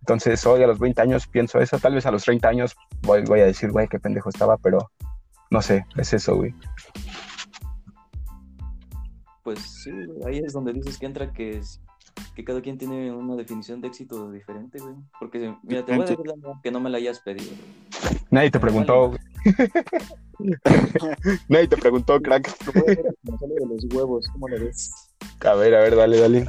[0.00, 3.22] Entonces, hoy a los 20 años pienso eso, tal vez a los 30 años voy,
[3.24, 4.90] voy a decir, güey, qué pendejo estaba, pero
[5.50, 6.54] no sé, es eso, güey.
[9.42, 9.90] Pues sí,
[10.26, 11.80] ahí es donde dices que entra que es
[12.34, 14.94] que cada quien tiene una definición de éxito diferente, güey.
[15.18, 17.50] Porque, mira, te voy a decir la que no me la hayas pedido.
[17.50, 18.20] güey.
[18.30, 19.20] Nadie te preguntó, güey.
[21.48, 22.56] Nadie te preguntó, crack.
[22.74, 24.92] De los huevos, ¿cómo lo ves?
[25.44, 26.46] A ver, a ver, dale, dale.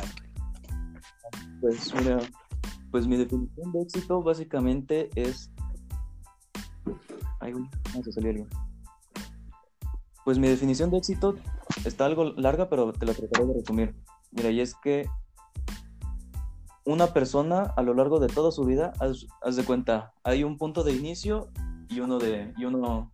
[1.61, 2.19] Pues mira,
[2.91, 5.51] pues mi definición de éxito básicamente es.
[7.39, 8.47] Ay, güey, no se salió algo.
[10.25, 11.35] Pues mi definición de éxito
[11.85, 13.95] está algo larga, pero te la trataré de resumir.
[14.31, 15.09] Mira, y es que
[16.89, 20.57] una persona a lo largo de toda su vida, haz, haz de cuenta, hay un
[20.57, 21.49] punto de inicio
[21.87, 23.11] y uno de, y uno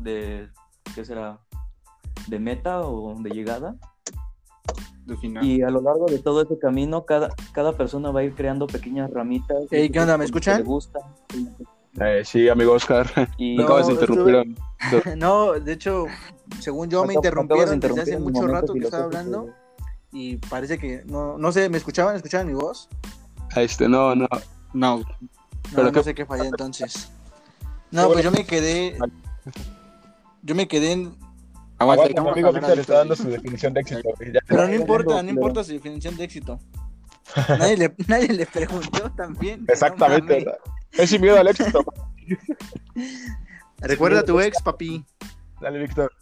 [0.00, 0.48] de,
[0.94, 1.40] ¿qué será?
[2.28, 3.74] De meta o de llegada.
[5.08, 5.44] Al final.
[5.44, 8.68] Y a lo largo de todo ese camino, cada, cada persona va a ir creando
[8.68, 9.64] pequeñas ramitas.
[9.72, 10.16] Ey, ¿qué onda?
[10.16, 10.58] ¿Me escuchan?
[10.58, 11.00] le gusta.
[12.00, 13.10] Eh, sí, amigo Oscar.
[13.38, 14.54] Y Me No, acabas de interrumpir.
[15.16, 16.06] No, de hecho,
[16.60, 19.48] según yo me de interrumpieron desde hace mucho rato que estaba hablando
[20.14, 22.16] y parece que no, no sé, ¿me escuchaban?
[22.16, 22.88] ¿Escuchaban mi voz?
[23.56, 24.26] Este, no, no.
[24.72, 25.04] No, No,
[25.74, 27.10] Pero no qué- sé qué fallé entonces.
[27.90, 28.96] No, pues yo me quedé.
[30.42, 31.16] Yo me quedé en.
[31.78, 34.08] aguanta, Aguanta, amigo Víctor está dando su definición de éxito.
[34.46, 36.58] Pero no importa, no, importa su definición de éxito.
[37.48, 39.64] Nadie le, nadie le preguntó también.
[39.68, 40.46] Exactamente.
[40.92, 41.84] Es sin miedo al éxito.
[43.78, 45.04] Recuerda a tu ex, papi.
[45.60, 46.12] Dale, Víctor.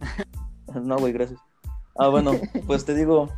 [0.72, 1.40] No, güey, gracias.
[1.96, 2.32] Ah, bueno,
[2.66, 3.28] pues te digo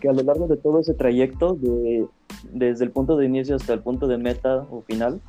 [0.00, 2.06] que a lo largo de todo ese trayecto, de,
[2.50, 5.20] desde el punto de inicio hasta el punto de meta o final,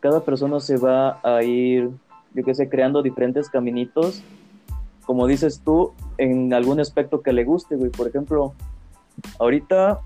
[0.00, 1.90] cada persona se va a ir,
[2.34, 4.22] yo qué sé, creando diferentes caminitos,
[5.04, 7.90] como dices tú, en algún aspecto que le guste, güey.
[7.90, 8.54] Por ejemplo,
[9.38, 10.00] ahorita,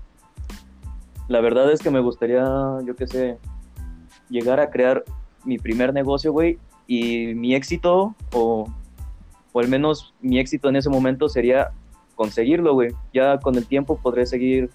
[1.27, 2.43] la verdad es que me gustaría,
[2.85, 3.37] yo qué sé,
[4.29, 5.03] llegar a crear
[5.45, 8.67] mi primer negocio, güey, y mi éxito, o
[9.55, 11.71] o al menos mi éxito en ese momento sería
[12.15, 12.89] conseguirlo, güey.
[13.13, 14.69] Ya con el tiempo podré seguir,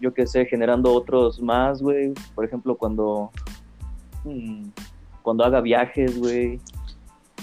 [0.00, 2.12] yo qué sé, generando otros más, güey.
[2.34, 3.30] Por ejemplo, cuando
[4.24, 4.70] mm,
[5.22, 6.58] cuando haga viajes, güey.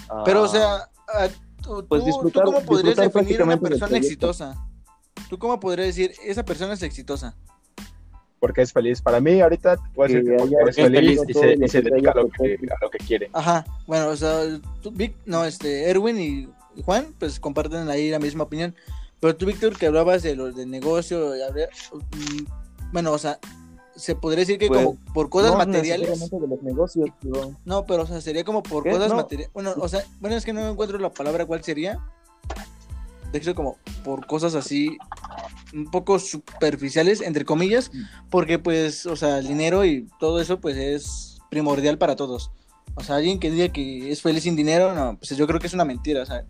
[0.10, 1.30] Ah, Pero, o sea, ah,
[1.62, 4.67] tú, pues tú- disfrutar- ¿tú cómo podrías definir una prácticamente del persona exitosa?
[5.30, 7.34] ¿Tú cómo podrías decir, esa persona es exitosa?
[8.41, 9.02] Porque es feliz.
[9.02, 11.34] Para mí, ahorita puedo decir Que que porque es feliz y
[11.69, 13.30] se, y dedica a lo que, a lo que quiere.
[13.32, 16.50] Ajá, bueno, o sea, tú, Vic, no, este, Erwin y
[16.81, 18.75] Juan, pues comparten ahí la misma opinión.
[19.19, 23.39] Pero tú, Víctor, que hablabas de lo del negocio, mm, bueno, o sea,
[23.95, 26.09] se podría decir que Pues, como por cosas no materiales.
[26.09, 28.91] necesariamente de los negocios, pero- No, pero o sea, sería como por ¿Qué?
[28.91, 29.15] cosas No.
[29.17, 29.53] materiales.
[29.53, 31.99] Bueno, o sea, bueno, es que no encuentro la palabra cuál sería.
[33.31, 34.97] De hecho, como por cosas así
[35.73, 37.91] un poco superficiales, entre comillas,
[38.29, 42.51] porque pues, o sea, el dinero y todo eso pues es primordial para todos.
[42.95, 45.67] O sea, alguien que diga que es feliz sin dinero, no, pues yo creo que
[45.67, 46.21] es una mentira.
[46.21, 46.45] O sea,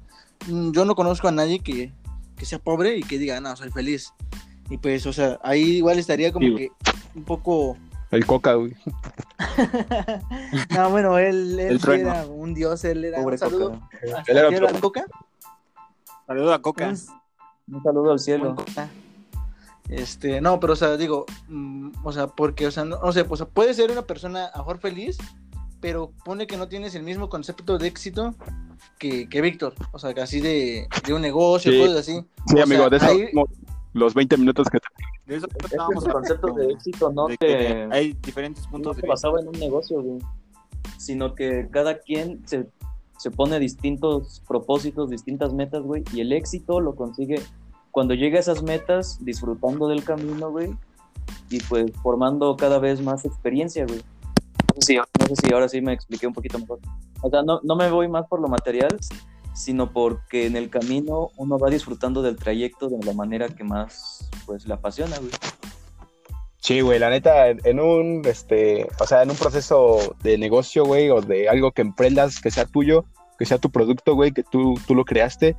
[0.48, 1.92] mm, yo no conozco a nadie que,
[2.36, 4.14] que sea pobre y que diga, no, soy feliz.
[4.70, 6.56] Y pues, o sea, ahí igual estaría como Sí.
[6.56, 6.72] que
[7.16, 7.78] un poco
[8.12, 8.76] El coca, güey.
[10.76, 13.70] no, bueno, él, él El era un dios, él era Pobre un saludo.
[13.72, 14.24] Coca.
[14.28, 15.06] Él era al Coca.
[16.28, 16.90] Saludo a Coca.
[16.90, 18.56] Un- Un saludo al cielo.
[19.90, 23.26] Este, no, pero o sea, digo, mm, o sea, porque, o sea, no, no sé,
[23.26, 25.18] pues puede ser una persona a lo mejor feliz,
[25.84, 28.34] pero pone que no tienes el mismo concepto de éxito
[28.98, 29.74] que, que Víctor.
[29.92, 31.78] O sea, que así de, de un negocio, Sí.
[31.78, 32.26] cosas así.
[32.48, 33.46] Sí, O amigo, sea, de eso
[33.92, 34.88] los 20 minutos que te...
[35.26, 38.64] De eso Es que estábamos su concepto de éxito no de te, que hay diferentes
[38.64, 40.20] no puntos se de basaba en un negocio, güey,
[40.98, 42.66] sino que cada quien se,
[43.18, 47.42] se pone distintos propósitos, distintas metas, güey, y el éxito lo consigue
[47.92, 50.78] cuando llega a esas metas, disfrutando del camino, güey,
[51.50, 54.00] y pues formando cada vez más experiencia, güey.
[54.76, 56.80] Sé si, no sé si ahora sí me expliqué un poquito mejor.
[57.22, 58.98] O sea, no, no me voy más por lo material,
[59.54, 64.30] sino porque en el camino uno va disfrutando del trayecto de la manera que más
[64.46, 65.32] pues le apasiona, güey.
[66.58, 71.10] Sí, güey, la neta, en un, este, o sea, en un proceso de negocio, güey,
[71.10, 73.04] o de algo que emprendas, que sea tuyo,
[73.38, 75.58] que sea tu producto, güey, que tú, tú lo creaste,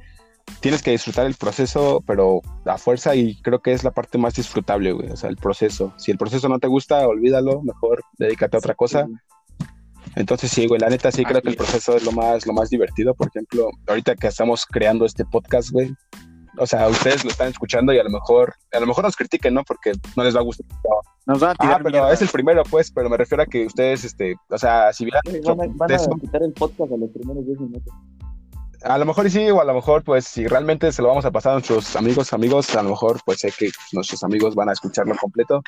[0.61, 4.35] tienes que disfrutar el proceso, pero a fuerza, y creo que es la parte más
[4.35, 5.93] disfrutable, güey, o sea, el proceso.
[5.97, 9.07] Si el proceso no te gusta, olvídalo, mejor dedícate a otra cosa.
[10.17, 11.59] Entonces sí, güey, la neta sí creo que el es.
[11.59, 13.15] proceso es lo más, lo más divertido.
[13.15, 15.93] Por ejemplo, ahorita que estamos creando este podcast, güey,
[16.57, 19.55] o sea, ustedes lo están escuchando y a lo mejor, a lo mejor nos critiquen,
[19.55, 19.65] ¿no?
[19.65, 20.67] Porque no les va a gustar.
[21.27, 22.13] Nos van a Ah, tirar pero mierda.
[22.13, 25.23] es el primero, pues, pero me refiero a que ustedes, este, o sea, si vieran
[25.45, 27.93] Van a, van a quitar el podcast a los primeros 10 minutos.
[28.85, 31.31] A lo mejor sí, o a lo mejor, pues, si realmente se lo vamos a
[31.31, 34.73] pasar a nuestros amigos, amigos, a lo mejor, pues, sé que nuestros amigos van a
[34.73, 35.63] escucharlo completo.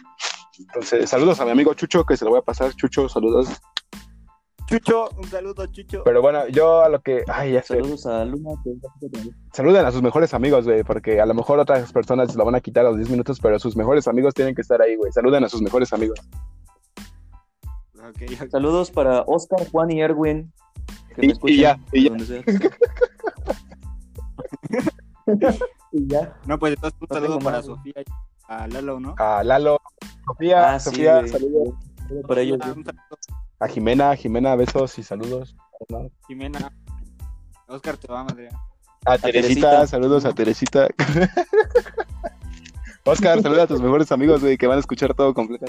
[0.59, 2.75] Entonces, saludos a mi amigo Chucho, que se lo voy a pasar.
[2.75, 3.49] Chucho, saludos.
[4.67, 6.03] Chucho, un saludo, Chucho.
[6.05, 8.51] Pero bueno, yo a lo que, ay, ya sé, Saludos a Luna.
[9.53, 12.57] saluden a sus mejores amigos, güey, porque a lo mejor otras personas se lo van
[12.57, 15.13] a quitar a los 10 minutos, pero sus mejores amigos tienen que estar ahí, güey.
[15.13, 16.19] Saluden a sus mejores amigos.
[18.09, 18.49] Ok.
[18.51, 20.53] Saludos para Oscar, Juan y Erwin.
[21.15, 22.09] que me Y- ya, y ya.
[22.11, 22.43] donde sea.
[25.93, 26.37] y ya.
[26.47, 27.67] No, pues entonces un No saludo tengo para más.
[27.67, 28.05] Sofía y
[28.49, 29.15] a Lalo, ¿no?
[29.19, 29.81] A Lalo,
[30.27, 31.29] Sofía, Ah, sí, Sofía, güey.
[31.31, 31.75] saludos.
[32.07, 32.59] Saludos para ellos.
[32.63, 32.91] Saludo,
[33.59, 35.57] A Jimena, Jimena, besos y saludos.
[36.29, 36.71] Jimena.
[37.67, 38.49] Oscar te va, madre.
[39.05, 39.71] A Teresita.
[39.71, 40.89] Teresita, saludos a Teresita.
[43.05, 45.67] Oscar, saluda a tus mejores amigos, güey, que van a escuchar todo completo.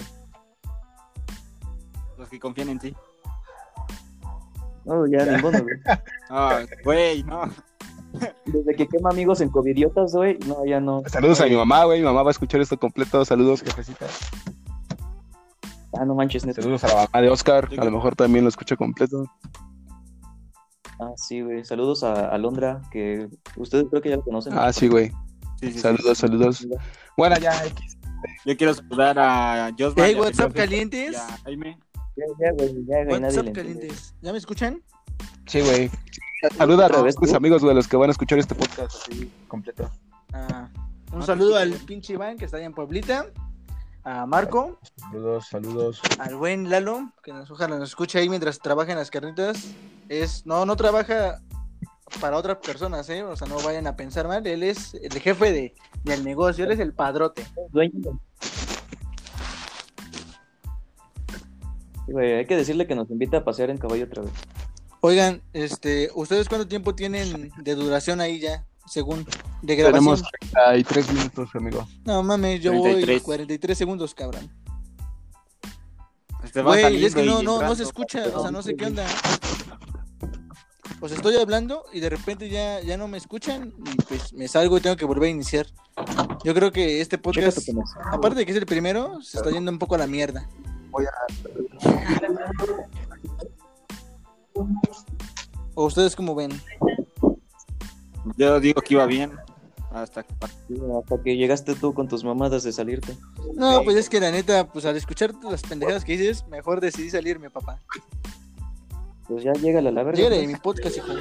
[2.17, 2.95] Los que confían en ti.
[4.86, 5.75] No, ya ninguno, güey.
[6.30, 7.41] Ah, güey, no.
[8.45, 10.38] Desde que quema amigos en covidiotas, güey.
[10.47, 11.03] No, ya no.
[11.08, 13.23] Saludos a mi mamá, güey, mi mamá va a escuchar esto completo.
[13.25, 14.06] Saludos, jefecita.
[15.93, 16.62] Ah, no manches, neta.
[16.62, 19.25] Saludos a la mamá de Oscar, a lo mejor también lo escucho completo.
[20.99, 21.63] Ah, sí, güey.
[21.63, 24.53] Saludos a Alondra, que ustedes creo que ya lo conocen.
[24.58, 25.10] Ah, sí, güey.
[25.60, 25.80] Sí, sí, sí.
[25.80, 26.67] Saludos, saludos.
[27.17, 27.97] Bueno, ya, X.
[28.45, 30.06] Yo quiero saludar a Josman.
[30.06, 31.17] Hey, WhatsApp Felipe calientes.
[31.17, 31.77] a Jaime.
[32.17, 33.53] Ya, ya, güey, ya, güey, nadie WhatsApp le entiende.
[33.53, 34.15] calientes.
[34.21, 34.82] ¿Ya me escuchan?
[35.45, 35.91] Sí, güey.
[36.58, 39.89] Saluda a vez, tus amigos, güey, los que van a escuchar este podcast así completo.
[40.34, 40.69] Ah,
[41.12, 43.27] un saludo al pinche Iván que está allá en Pueblita.
[44.03, 46.01] A Marco, Saludos, saludos.
[46.17, 49.67] al buen Lalo, que nos, ojalá nos escuche ahí mientras trabaja en las carnitas.
[50.08, 51.41] Es, no, no trabaja
[52.21, 53.23] para otras personas, ¿eh?
[53.23, 54.47] O sea, no vayan a pensar mal.
[54.47, 57.45] Él es el jefe de, del negocio, él es el padrote.
[57.71, 58.17] Dueño
[62.08, 64.32] güey, hay que decirle que nos invita a pasear en caballo otra vez.
[65.02, 68.65] Oigan, este, ¿ustedes cuánto tiempo tienen de duración ahí ya?
[68.88, 69.26] Según
[69.62, 70.15] de grabación.
[70.15, 71.88] Tenemos 33 minutos, amigo.
[72.06, 73.22] No mames, yo voy 33.
[73.22, 74.50] 43 segundos, cabrón.
[76.43, 78.86] Este va Güey, es que no, no, no se escucha, o sea, no sé qué
[78.86, 79.06] onda.
[81.00, 84.78] Pues estoy hablando y de repente ya, ya no me escuchan y pues me salgo
[84.78, 85.67] y tengo que volver a iniciar.
[86.43, 87.60] Yo creo que este podcast,
[88.12, 90.50] aparte de que es el primero, se está yendo un poco a la mierda.
[95.76, 96.52] ¿O ustedes cómo ven?
[98.38, 99.32] Yo digo que iba bien.
[99.91, 100.34] Hasta que
[101.00, 103.17] Hasta que llegaste tú con tus mamadas de salirte.
[103.56, 107.10] No, pues es que la neta, pues al escuchar las pendejadas que dices, mejor decidí
[107.10, 107.82] salirme, papá.
[109.28, 110.13] Pues ya llega la verga.
[110.13, 110.47] Llégale pues.
[110.47, 111.13] mi podcast, hijo.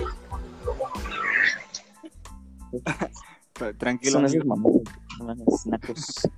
[3.79, 4.13] tranquilo.
[4.13, 4.83] Son esos mamadas.
[5.67, 6.29] Nacos.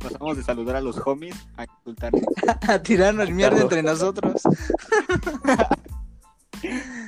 [0.00, 2.12] Pasamos de saludar a los homies a insultar.
[2.68, 4.42] A tirarnos mierda entre nosotros.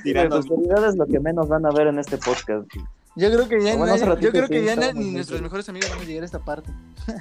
[0.03, 0.35] Tirando.
[0.37, 2.67] La prosperidad es lo que menos van a ver en este podcast.
[3.15, 6.03] Yo creo que ya, nadie- yo creo que ya ni nuestros mejores amigos van a
[6.03, 6.71] llegar a esta parte.
[7.07, 7.13] Yo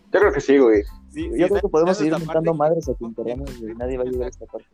[0.20, 0.82] creo que sí, güey.
[1.12, 2.52] Sí, sí, Yo creo que podemos seguir parte.
[2.52, 3.74] madres a quien queramos, güey.
[3.74, 4.68] Nadie va a llegar a esta parte.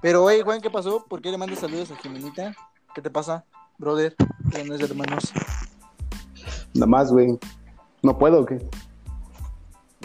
[0.00, 1.04] Pero, oye, Juan, ¿qué pasó?
[1.08, 2.54] ¿Por qué le mandas saludos a Jimenita?
[2.94, 3.44] ¿Qué te pasa,
[3.78, 4.14] brother?
[4.52, 5.32] Que no es de hermanos.
[6.74, 7.36] Nada más, güey.
[8.02, 8.58] ¿No puedo o qué?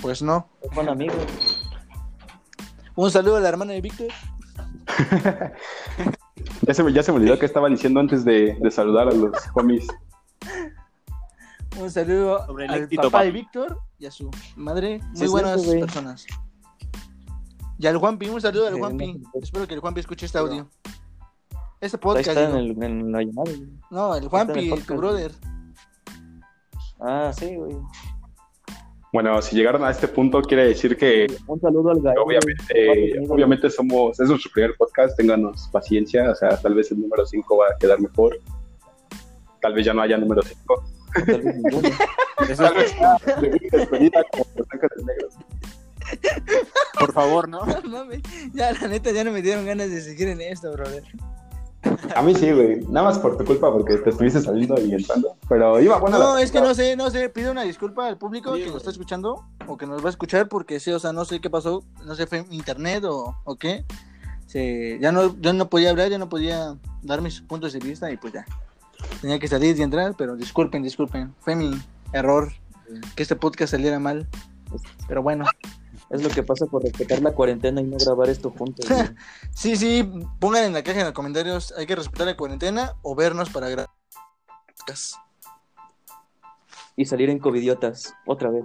[0.01, 0.47] Pues no.
[0.61, 1.13] Es buen amigo.
[2.95, 4.07] Un saludo a la hermana de Víctor.
[6.61, 9.11] Ya se me, ya se me olvidó que estaba diciendo antes de, de saludar a
[9.11, 9.87] los homies.
[11.79, 13.31] Un saludo Sobre el al éxito, papá de.
[13.31, 14.99] Víctor y a su madre.
[14.99, 16.25] Muy Sí, buenas personas.
[17.79, 19.13] Y al Juanpi, un saludo al Sí, Juanpi.
[19.13, 19.29] no.
[19.41, 20.67] Espero que el Juanpi escuche este audio.
[21.79, 22.27] Este podcast.
[22.29, 22.81] está en, digo.
[22.81, 23.51] el, en la llamada.
[23.91, 25.31] No, el Juanpi, tu brother.
[26.99, 27.77] Ah, sí, güey.
[29.17, 32.19] Bueno, si llegaron a este punto, quiere decir que Un saludo al Gael.
[32.19, 37.25] obviamente, obviamente somos, es nuestro primer podcast, ténganos paciencia, o sea, tal vez el número
[37.25, 38.37] 5 va a quedar mejor,
[39.59, 40.83] tal vez ya no haya número 5,
[41.25, 41.89] Tal vez ninguno.
[42.57, 42.93] Tal vez
[46.99, 47.65] por favor, ¿no?
[47.83, 48.21] No mames,
[48.53, 51.01] ya la neta ya no me dieron ganas de seguir en esto, brother.
[52.15, 55.37] A mí sí, güey, nada más por tu culpa porque te estuviste saliendo y entrando,
[55.47, 56.17] pero iba bueno.
[56.17, 58.77] No, es que no sé, no sé, pido una disculpa al público Sí, que nos
[58.77, 61.49] está escuchando o que nos va a escuchar porque sí, o sea, no sé qué
[61.49, 63.85] pasó, no sé, fue internet o, o qué.
[64.47, 68.11] Se, ya no, yo no podía hablar, ya no podía dar mis puntos de vista
[68.11, 68.45] y pues ya.
[69.21, 71.33] Tenía que salir y entrar, pero disculpen, disculpen.
[71.39, 71.71] Fue mi
[72.13, 72.51] error
[73.15, 74.27] que este podcast saliera mal.
[75.07, 75.45] Pero bueno,
[76.09, 78.87] Es lo que pasa por respetar la cuarentena y no grabar esto juntos.
[78.89, 79.01] güey.
[79.53, 83.15] sí, sí, pongan en la caja de los comentarios, hay que respetar la cuarentena o
[83.15, 83.89] vernos para grabar.
[86.95, 88.63] Y salir en covidiotas, otra vez.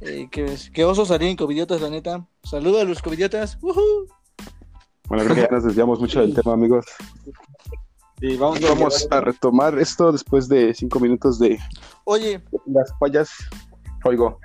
[0.00, 2.26] Eh, qué, qué oso salir en covidiotas, la neta.
[2.42, 3.58] Saludos a los covidiotas.
[3.60, 4.06] ¡Woohoo!
[5.08, 6.86] Bueno, creo que ya nos desviamos mucho del tema, amigos.
[8.18, 11.58] Sí, vamos, Vamos a retomar esto después de cinco minutos de
[12.04, 13.30] Oye, las fallas.
[14.04, 14.40] Oigo,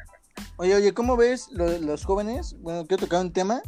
[0.58, 2.56] Oye, oye, ¿cómo ves lo- los jóvenes?
[2.60, 3.62] Bueno, quiero tocar un tema.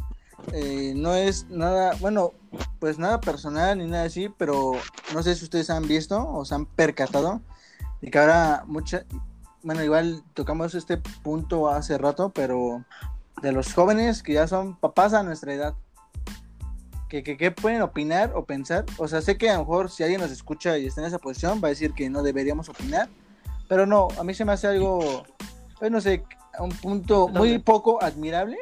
[0.52, 2.32] eh, no es nada, bueno,
[2.78, 4.72] pues nada personal ni nada así, pero
[5.14, 7.40] no sé si ustedes han visto o se han percatado
[8.02, 9.04] de que ahora mucha,
[9.62, 12.84] bueno, igual tocamos este punto hace rato, pero
[13.40, 15.74] de los jóvenes que ya son papás a nuestra edad,
[17.08, 20.02] que, que, que pueden opinar o pensar, o sea, sé que a lo mejor si
[20.02, 23.08] alguien nos escucha y está en esa posición va a decir que no deberíamos opinar,
[23.68, 25.24] pero no, a mí se me hace algo,
[25.78, 26.24] pues no sé,
[26.60, 28.58] un punto muy poco admirable.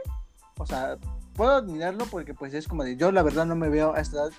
[0.58, 0.96] O sea,
[1.34, 4.16] puedo admirarlo porque pues es como de yo la verdad no me veo a esta
[4.18, 4.30] edad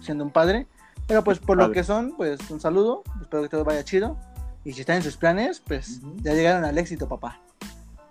[0.00, 0.66] siendo un padre,
[1.06, 4.16] pero pues por lo que son, pues un saludo, espero que todo vaya chido.
[4.64, 7.40] Y si están en sus planes, pues ya llegaron al éxito, papá.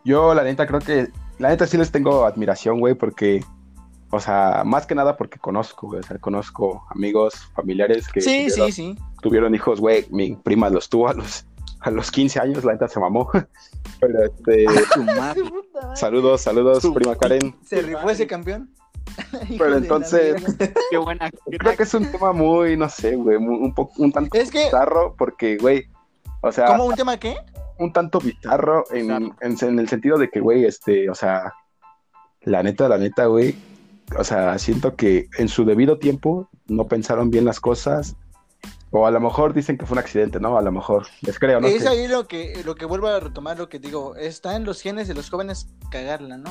[0.03, 3.43] yo la neta creo que, la neta sí les tengo admiración, güey, porque,
[4.09, 8.47] o sea, más que nada porque conozco, güey, o sea, conozco amigos, familiares que Sí,
[8.47, 8.97] tuvieron, sí, sí.
[9.21, 11.45] tuvieron hijos, güey, mi prima los tuvo a los,
[11.81, 13.29] a los 15 años, la neta se mamó.
[13.99, 14.65] Pero este,
[15.17, 15.41] madre.
[15.95, 17.55] saludos, saludos, Su- prima Karen.
[17.65, 18.73] Se rifó ese campeón.
[19.57, 20.41] Pero entonces-.
[20.91, 21.29] Qué buena.
[21.45, 24.65] Creo que es un tema muy, no sé, güey, un poco, un tanto Es que,
[24.65, 25.85] bizarro, porque, güey,
[26.41, 27.35] o sea, ¿cómo un tema qué?
[27.79, 31.53] un tanto bizarro en, en, en el sentido de que, güey, este, o sea,
[32.41, 33.55] la neta, la neta, güey,
[34.17, 38.15] o sea, siento que en su debido tiempo no pensaron bien las cosas,
[38.91, 40.57] o a lo mejor dicen que fue un accidente, ¿no?
[40.57, 41.67] A lo mejor, les creo, ¿no?
[41.67, 44.15] es ahí lo que, lo que vuelvo a retomar lo que digo.
[44.15, 46.49] Está en los genes de los jóvenes cagarla, ¿no?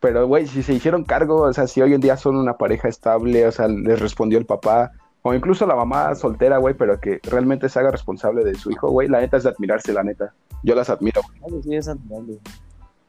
[0.00, 2.88] Pero, güey, si se hicieron cargo, o sea, si hoy en día son una pareja
[2.88, 7.20] estable, o sea, les respondió el papá, o incluso la mamá soltera, güey, pero que
[7.22, 10.34] realmente se haga responsable de su hijo, güey, la neta es de admirarse, la neta.
[10.62, 11.22] Yo las admiro.
[11.62, 12.38] Sí, es admirable.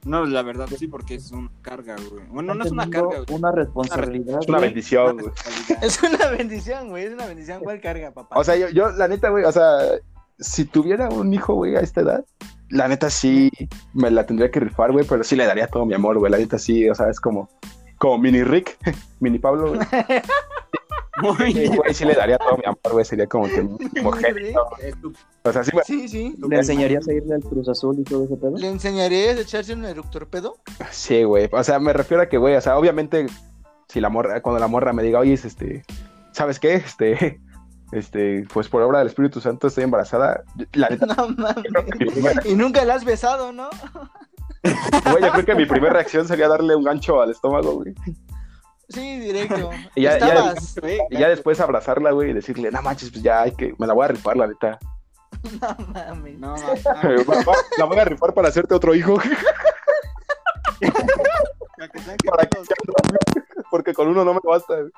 [0.06, 2.24] No, la verdad sí, porque es una carga, güey.
[2.28, 3.38] Bueno, no es una carga, güey.
[3.38, 4.40] Una responsabilidad.
[4.40, 4.70] Es una güey.
[4.70, 5.34] bendición, güey.
[5.82, 7.06] Es una bendición, güey.
[7.06, 7.60] Es una bendición.
[7.64, 8.40] ¿Cuál carga, papá?
[8.40, 9.80] O sea, yo, yo, la neta, güey, o sea,
[10.38, 12.26] si tuviera un hijo, güey, a esta edad,
[12.70, 13.50] la neta sí
[13.94, 16.32] me la tendría que rifar, güey, pero sí le daría todo mi amor, güey.
[16.32, 17.50] La neta sí, o sea, es como,
[17.98, 18.78] como mini Rick,
[19.20, 19.80] mini Pablo, güey.
[21.22, 23.06] Muy Sí, güey, sí le daría todo mi amor, güey.
[23.06, 23.78] Sería como que genio.
[25.44, 25.86] O sea, sí, güey.
[25.86, 26.36] sí, sí.
[26.50, 28.58] ¿Le enseñarías a irle al Cruz Azul y todo ese pedo?
[28.58, 30.58] ¿Le enseñarías a echarse un eructor pedo?
[30.90, 31.48] Sí, güey.
[31.52, 33.28] O sea, me refiero a que, güey, o sea, obviamente,
[33.88, 35.86] si la morra, cuando la morra me diga, oye, es este,
[36.32, 36.74] ¿sabes qué?
[36.74, 37.40] Este,
[37.92, 40.44] este, pues por obra del Espíritu Santo estoy embarazada.
[40.74, 42.46] La neta, No mames.
[42.46, 43.70] Y nunca la has besado, ¿no?
[44.64, 47.94] güey, yo creo que mi primera reacción sería darle un gancho al estómago, güey.
[48.90, 49.72] Sí, directo.
[49.96, 50.54] Y ya- ya-.
[51.10, 53.94] Y ya después abrazarla, güey, y decirle, no manches, pues ya hay que, me la
[53.94, 54.80] voy a rifar, la neta.
[55.62, 56.40] No mames.
[56.40, 59.18] No, va- la voy a rifar para hacerte otro hijo.
[61.78, 62.60] para que para que
[63.70, 64.76] porque con uno no me basta.
[64.76, 64.92] güey.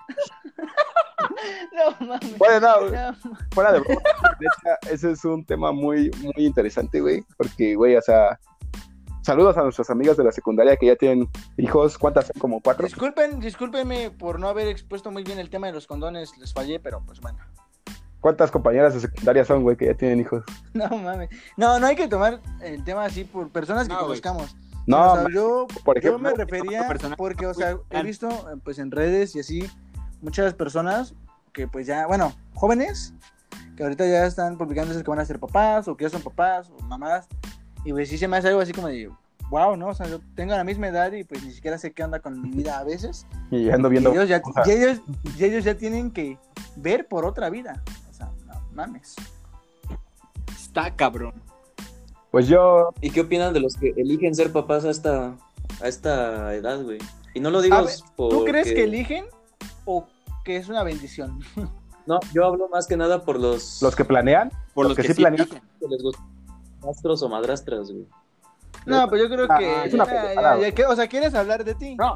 [1.73, 2.37] No mames.
[2.37, 3.15] Bueno, no, güey, No,
[3.51, 4.01] fuera de broma,
[4.89, 8.39] ese es un tema muy, muy interesante, güey, porque, güey, o sea,
[9.27, 12.39] saludos a nuestras amigas de la secundaria que ya tienen hijos, ¿cuántas son?
[12.39, 12.85] ¿Como cuatro?
[12.85, 16.79] Disculpen, discúlpenme por no haber expuesto muy bien el tema de los condones, les fallé,
[16.79, 17.37] pero pues bueno.
[18.21, 20.45] ¿Cuántas compañeras de secundaria son, güey, que ya tienen hijos?
[20.73, 21.29] No mames.
[21.57, 24.55] No, no hay que tomar el tema así por personas que No, conozcamos.
[24.85, 28.55] No, O sea, yo, por yo ejemplo, me refería porque, o sea, he visto eh,
[28.63, 29.69] pues en redes y así
[30.21, 31.15] muchas personas
[31.51, 33.13] que pues ya, bueno, jóvenes
[33.75, 36.69] que ahorita ya están publicando que van a ser papás o que ya son papás
[36.69, 37.27] o mamás
[37.87, 39.09] y pues sí se me hace algo así como de,
[39.49, 39.87] wow, ¿no?
[39.87, 42.41] O sea, yo tengo la misma edad y pues ni siquiera sé qué onda con
[42.41, 43.25] mi vida a veces.
[43.51, 44.11] Y ando Y viendo.
[44.11, 45.01] ellos ya, y ellos,
[45.37, 46.37] y ellos ya tienen que
[46.75, 47.81] ver por otra vida.
[48.09, 49.15] O sea, no mames.
[50.53, 51.33] Está cabrón.
[52.29, 55.37] Pues yo, ¿Y qué opinan de los que eligen ser papás a esta,
[55.81, 56.97] a esta edad, güey?
[57.33, 58.31] Y no lo digo ver, por.
[58.31, 59.25] ¿Tú crees que eligen
[59.85, 60.05] o
[60.43, 61.39] que es una bendición?
[62.07, 65.09] No, yo hablo más que nada por los, los que planean, Por Los los que
[65.09, 65.45] que, sí planean.
[65.49, 66.01] que les
[66.87, 68.07] maestros o madrastras, güey.
[68.85, 69.85] No, pues yo creo Ah, que.
[69.85, 70.73] es una ya, pendejada, ya, ya, güey.
[70.73, 71.95] que- o sea, ¿quieres hablar de ti?
[71.97, 72.15] No.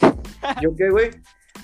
[0.62, 1.10] ¿Yo qué, güey?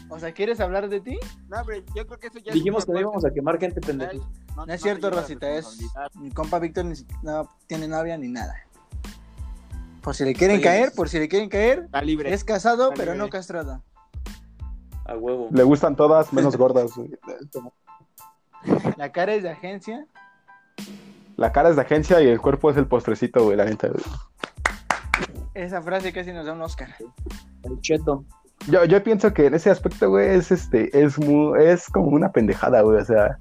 [0.08, 1.18] O sea, ¿quieres hablar de ti?
[1.48, 3.80] No, pero yo creo que eso ya es Dijimos que no íbamos a quemar gente
[3.80, 4.10] pendeja.
[4.12, 4.32] personal.
[4.56, 5.50] No, No, es no cierto, Rosita.
[5.50, 5.78] Es.
[6.14, 8.54] Mi compa Víctor ni no tiene novia ni nada.
[10.02, 11.80] Por si le quieren Oye, caer, por si le quieren caer.
[11.84, 12.32] Está libre.
[12.34, 13.26] Es casado, Está pero libre.
[13.26, 13.82] no castrado.
[15.04, 15.48] A huevo.
[15.52, 16.92] le gustan todas menos gordas.
[16.96, 17.10] güey.
[18.96, 20.06] La cara es de agencia.
[21.36, 23.88] La cara es de agencia y el cuerpo es el postrecito, güey, la neta.
[23.88, 24.02] güey.
[25.54, 26.88] Esa frase casi nos da un Oscar.
[27.64, 28.24] El cheto.
[28.68, 32.30] Yo, yo pienso que en ese aspecto, güey, es este, es muy, es como una
[32.30, 32.98] pendejada, güey.
[32.98, 33.38] O sea,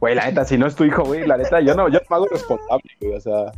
[0.00, 2.06] güey, la neta, si no es tu hijo, güey, la neta, yo no, yo no
[2.08, 3.14] me hago responsable, güey.
[3.16, 3.52] O sea,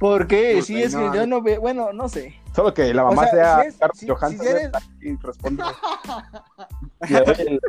[0.00, 0.56] ¿Por qué?
[0.56, 1.42] No sí, sé, es que yo no.
[1.42, 1.60] veo.
[1.60, 2.34] Bueno, no sé.
[2.56, 4.70] solo que la mamá O sea, sea si es- Scarlett si- Johansson si eres-
[5.00, 5.62] y responde.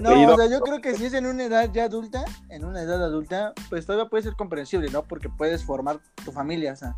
[0.01, 2.81] No, o sea, yo creo que si es en una edad ya adulta, en una
[2.81, 5.03] edad adulta, pues todavía puede ser comprensible, ¿no?
[5.03, 6.95] Porque puedes formar tu familia, o sea.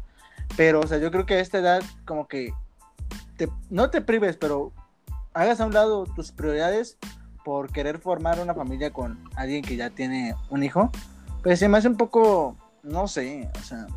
[0.55, 2.53] Pero, o sea, yo creo que a esta edad, como que
[3.37, 4.71] te- no te prives, pero
[5.33, 6.97] hagas a un lado tus prioridades
[7.43, 10.91] por querer formar una familia con alguien que ya tiene un hijo,
[11.41, 13.87] pues se me hace un poco, no sé, o sea,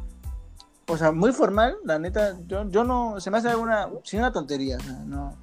[0.88, 4.32] o sea, muy formal, la neta, yo, yo no, se me hace una, sí, una
[4.32, 5.36] tontería, o sea, no,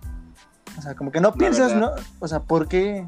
[0.78, 1.92] o sea, como que no piensas, ¿no?
[2.20, 3.08] O sea, ¿por qué?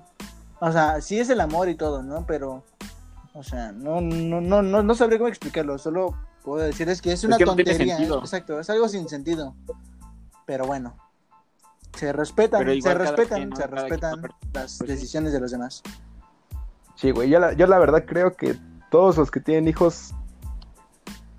[0.60, 2.26] O sea, sí es el amor y todo, ¿no?
[2.26, 2.64] Pero,
[3.34, 7.12] o sea, no, no, no, no, no sabré cómo explicarlo, solo puedo decir es que
[7.12, 9.56] es una que no tiene tontería, exacto, es algo sin sentido,
[10.46, 10.96] pero bueno.
[11.96, 13.56] Se respetan, se respetan, quien, ¿no?
[13.56, 14.86] se quien respetan las Pues sí.
[14.86, 15.82] decisiones de los demás.
[16.96, 18.58] Sí, güey, yo la, yo la verdad creo que
[18.92, 20.14] todos los que tienen hijos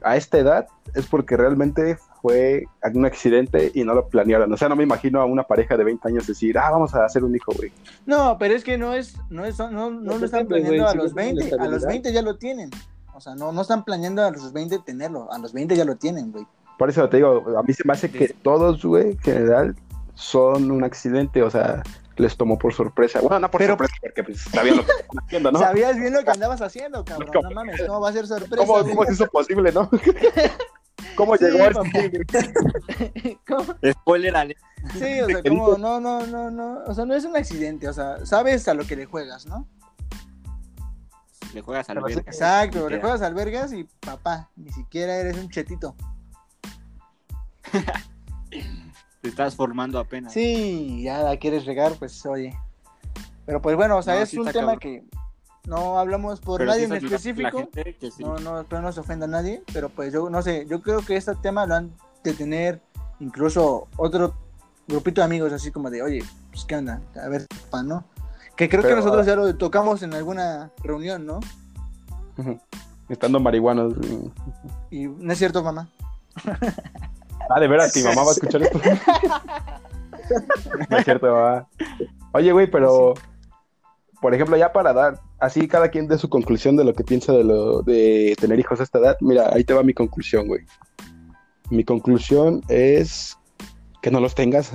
[0.07, 4.52] a esta edad es porque realmente fue algún accidente y no lo planearon.
[4.52, 7.04] O sea, no me imagino a una pareja de 20 años decir, ah, vamos a
[7.04, 7.72] hacer un hijo, güey.
[8.07, 10.90] No, pero es que no es, no es, no, no, No lo están planeando güey,
[10.90, 11.88] a los siendo la 20, a los estabilidad.
[11.88, 12.70] 20 ya lo tienen.
[13.14, 15.96] O sea, no, no están planeando a los 20 tenerlo, a los 20 ya lo
[15.96, 16.46] tienen, güey.
[16.78, 19.76] Por eso te digo, a mí se me hace que todos, güey, en general,
[20.14, 21.82] son un accidente, o sea,
[22.16, 23.20] les tomó por sorpresa.
[23.20, 25.58] Bueno, no por Pero- sorpresa, porque pues sabían lo que estaban haciendo, ¿no?
[25.58, 27.30] Sabías bien lo que andabas haciendo, cabrón.
[27.32, 27.48] ¿Cómo?
[27.48, 28.56] No mames, ¿cómo va a ser sorpresa?
[28.66, 29.88] ¿Cómo, cómo es eso posible, no?
[31.16, 33.74] ¿Cómo Sí, llegó este ¿Cómo?
[33.92, 34.60] Spoiler alert.
[34.94, 37.92] Sí, o sea, como, no, no, no, no, o sea, no es un accidente, o
[37.92, 39.66] sea, sabes a lo que le juegas, ¿no?
[41.54, 42.14] Le juegas al Pero sí.
[42.16, 42.30] verga.
[42.30, 45.94] Exacto, le juegas al vergas y papá, ni siquiera eres un chetito.
[49.26, 50.32] Te estás formando apenas.
[50.32, 52.56] Sí, ya la quieres regar, pues oye.
[53.44, 54.78] Pero pues bueno, o sea, No, es sí un tema cabrón.
[54.78, 55.04] que
[55.66, 57.68] no hablamos por Pero nadie sí en es la- la específico.
[58.00, 58.22] sí.
[58.22, 61.00] No, no, espero no se ofenda a nadie, pero pues yo no sé, yo creo
[61.04, 62.80] que este tema lo han de tener
[63.18, 64.34] incluso otro
[64.86, 66.22] grupito de amigos así como de, oye,
[66.52, 68.04] pues qué onda, a ver, pa, ¿no?
[68.56, 71.40] Que creo Pero, que nosotros ya lo tocamos en alguna reunión, ¿no?
[73.08, 73.94] Estando marihuanos.
[74.90, 75.88] Y no es cierto, mamá.
[77.49, 78.80] Ah, de veras, mi mamá va a escuchar esto.
[80.90, 81.68] no es cierto, mamá.
[82.32, 83.14] Oye, güey, pero,
[84.20, 87.32] por ejemplo, ya para dar, así cada quien dé su conclusión de lo que piensa
[87.32, 89.16] de lo de tener hijos a esta edad.
[89.20, 90.64] Mira, ahí te va mi conclusión, güey.
[91.70, 93.36] Mi conclusión es
[94.03, 94.72] que no los tengas.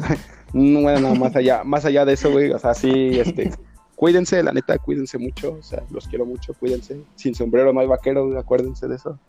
[0.54, 3.52] No, bueno, no, más allá, más allá de eso, güey, o sea, sí, este,
[3.96, 7.02] cuídense, la neta, cuídense mucho, o sea, los quiero mucho, cuídense.
[7.16, 9.20] Sin sombrero no hay vaquero, acuérdense de eso.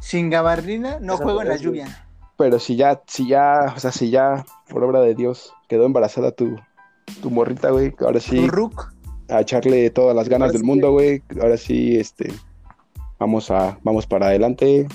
[0.00, 2.07] Sin gabardina no juego en la lluvia.
[2.38, 6.30] Pero si ya, si ya, o sea, si ya, por obra de Dios, quedó embarazada
[6.30, 6.56] tu,
[7.20, 8.92] tu morrita, güey, ahora sí, Rook.
[9.28, 10.66] a echarle todas las ganas Ahora del sí.
[10.66, 12.32] mundo, güey, ahora sí, este,
[13.18, 14.86] vamos a, vamos para adelante,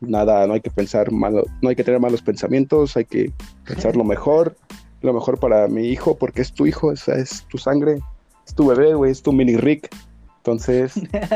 [0.00, 3.30] nada, no hay que pensar malo, no hay que tener malos pensamientos, hay que
[3.66, 4.56] pensar lo mejor,
[5.02, 8.00] lo mejor para mi hijo, porque es tu hijo, esa es tu sangre,
[8.46, 9.94] es tu bebé, güey, es tu mini Rick,
[10.38, 10.94] entonces,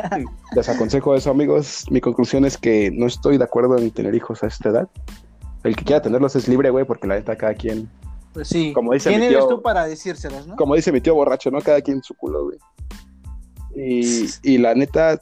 [0.56, 4.42] les aconsejo eso, amigos, mi conclusión es que no estoy de acuerdo en tener hijos
[4.42, 4.88] a esta edad,
[5.64, 7.88] el que quiera tenerlos es libre, güey, porque la neta cada quien
[8.32, 8.72] Pues sí.
[8.72, 10.56] Como dice ¿Quién mi eres tío- tú para decírselos, no?
[10.56, 11.61] como dice mi tío borracho, ¿no?
[11.61, 12.58] Cada quien su culo, güey.
[13.74, 15.18] Y, y la neta,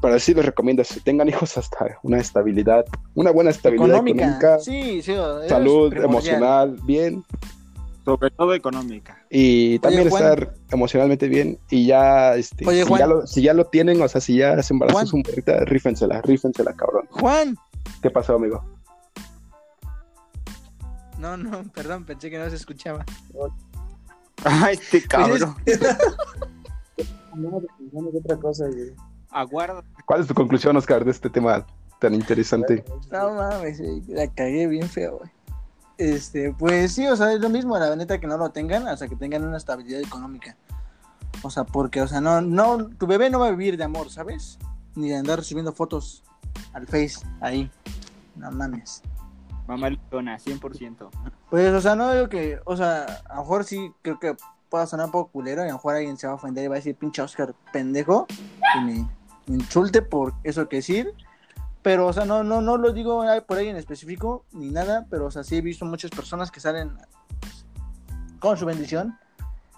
[0.00, 4.24] para sí les recomiendo, si tengan hijos hasta una estabilidad, una buena estabilidad Económica.
[4.24, 5.14] económica, Sí, sí.
[5.48, 6.04] salud primordial.
[6.04, 7.24] emocional bien
[8.04, 9.22] Sobre todo económica.
[9.30, 12.98] y también estar emocionalmente bien y ya, este, Oye, si, Juan.
[13.00, 16.20] ya lo, si ya lo tienen, o sea, si ya se embarazó su morrita, rífensela,
[16.22, 17.06] rífensela, cabrón.
[17.10, 17.56] Juan,
[18.02, 18.62] ¿Qué pasó, amigo?
[21.18, 23.04] No, no, perdón, pensé que no se escuchaba.
[24.44, 25.56] Ay, este Pues cabrón.
[28.14, 28.94] Otra cosa, güey.
[29.30, 29.84] Aguarda.
[30.06, 31.66] ¿Cuál es tu conclusión, Oscar, de este tema
[32.00, 32.84] tan interesante?
[33.10, 35.30] No mames, la cagué bien feo, güey.
[35.98, 39.08] Este, pues sí, o sea, es lo mismo, la neta que no lo tengan hasta
[39.08, 40.56] que tengan una estabilidad económica.
[41.42, 44.10] O sea, porque, o sea, no, no, tu bebé no va a vivir de amor,
[44.10, 44.58] ¿sabes?
[44.94, 46.22] Ni de andar subiendo fotos
[46.72, 47.70] al Face ahí.
[48.36, 49.02] No mames.
[49.68, 51.10] Mamá Leona, 100%.
[51.50, 54.34] Pues, o sea, no digo que, o sea, a lo mejor sí creo que
[54.70, 56.68] pueda sonar un poco culero y a lo mejor alguien se va a ofender y
[56.68, 58.26] va a decir, pinche Oscar, pendejo,
[58.76, 59.08] y me,
[59.46, 61.12] insulte por eso que decir.
[61.82, 65.26] Pero, o sea, no, no, no lo digo por ahí en específico ni nada, pero,
[65.26, 66.96] o sea, sí he visto muchas personas que salen
[68.40, 69.18] con su bendición.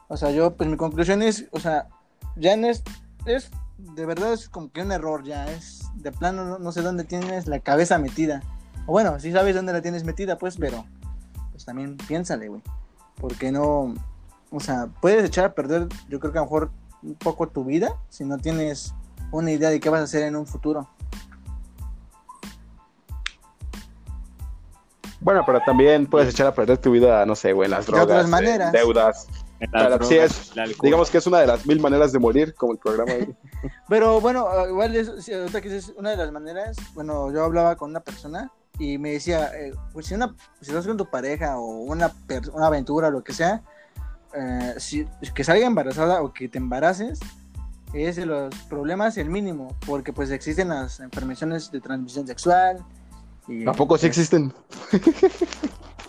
[0.06, 1.88] O sea, yo, pues mi conclusión es, o sea,
[2.36, 2.84] ya no es,
[3.26, 6.80] es, de verdad es como que un error ya, es de plano, no, no sé
[6.80, 8.40] dónde tienes la cabeza metida.
[8.86, 10.84] O bueno, sí sabes dónde la tienes metida, pues, pero
[11.52, 12.62] pues también piénsale, güey.
[13.16, 13.94] Porque no,
[14.50, 16.70] o sea, puedes echar a perder, yo creo que a lo mejor
[17.02, 18.94] un poco tu vida si no tienes
[19.32, 20.88] una idea de qué vas a hacer en un futuro.
[25.20, 27.92] Bueno, pero también puedes echar a perder tu vida, no sé, güey, en las De
[27.92, 28.72] drogas, otras en maneras.
[28.72, 29.28] deudas.
[29.60, 30.84] En las sí drogas, es, el alcohol.
[30.84, 33.12] digamos que es una de las mil maneras de morir, como el programa.
[33.12, 33.36] güey.
[33.88, 37.44] Pero bueno, ah, igual es, sí, ahorita que es una de las maneras, bueno, yo
[37.44, 38.50] hablaba con una persona
[38.80, 42.10] y me decía, eh, pues si, una, si estás con tu pareja o una,
[42.54, 43.62] una aventura o lo que sea,
[44.34, 47.20] eh, si, que salga embarazada o que te embaraces,
[47.92, 52.78] es de los problemas el mínimo, porque pues existen las enfermedades de transmisión sexual.
[53.46, 54.50] Y, Tampoco sí existen.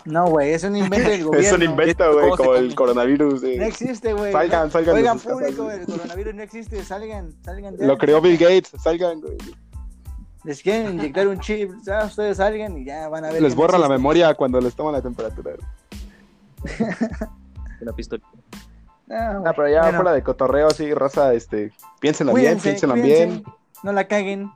[0.04, 1.46] No, güey, es un invento del gobierno.
[1.48, 3.44] Es un invento, güey, ¿Cómo se como el coronavirus.
[3.44, 3.56] eh.
[3.58, 4.32] No existe, güey.
[4.32, 7.76] Salgan, salgan Oigan, público, el coronavirus no existe, salgan, salgan.
[7.76, 9.36] de Lo creó Bill Gates, salgan, güey.
[10.44, 13.40] Les quieren inyectar un chip, ya ustedes salgan y ya van a ver.
[13.40, 15.52] Les no borra la memoria cuando les toman la temperatura.
[17.80, 18.22] Una pistola.
[19.10, 19.42] Ah.
[19.44, 23.44] Ah, pero ya Bueno, fuera de cotorreo, sí, raza, este, piénsenla bien, piénsenla cuídense, bien.
[23.82, 24.50] No la caguen.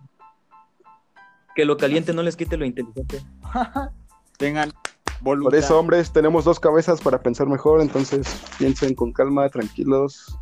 [1.55, 3.23] Que lo caliente no les quite lo inteligente.
[4.39, 4.73] Tengan
[5.21, 5.51] voluntad.
[5.51, 10.37] Por eso, hombres, tenemos dos cabezas para pensar mejor, entonces piensen con calma, tranquilos,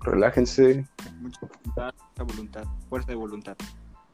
[0.00, 0.86] relájense.
[1.20, 3.56] Mucha voluntad, mucha voluntad, fuerza de voluntad.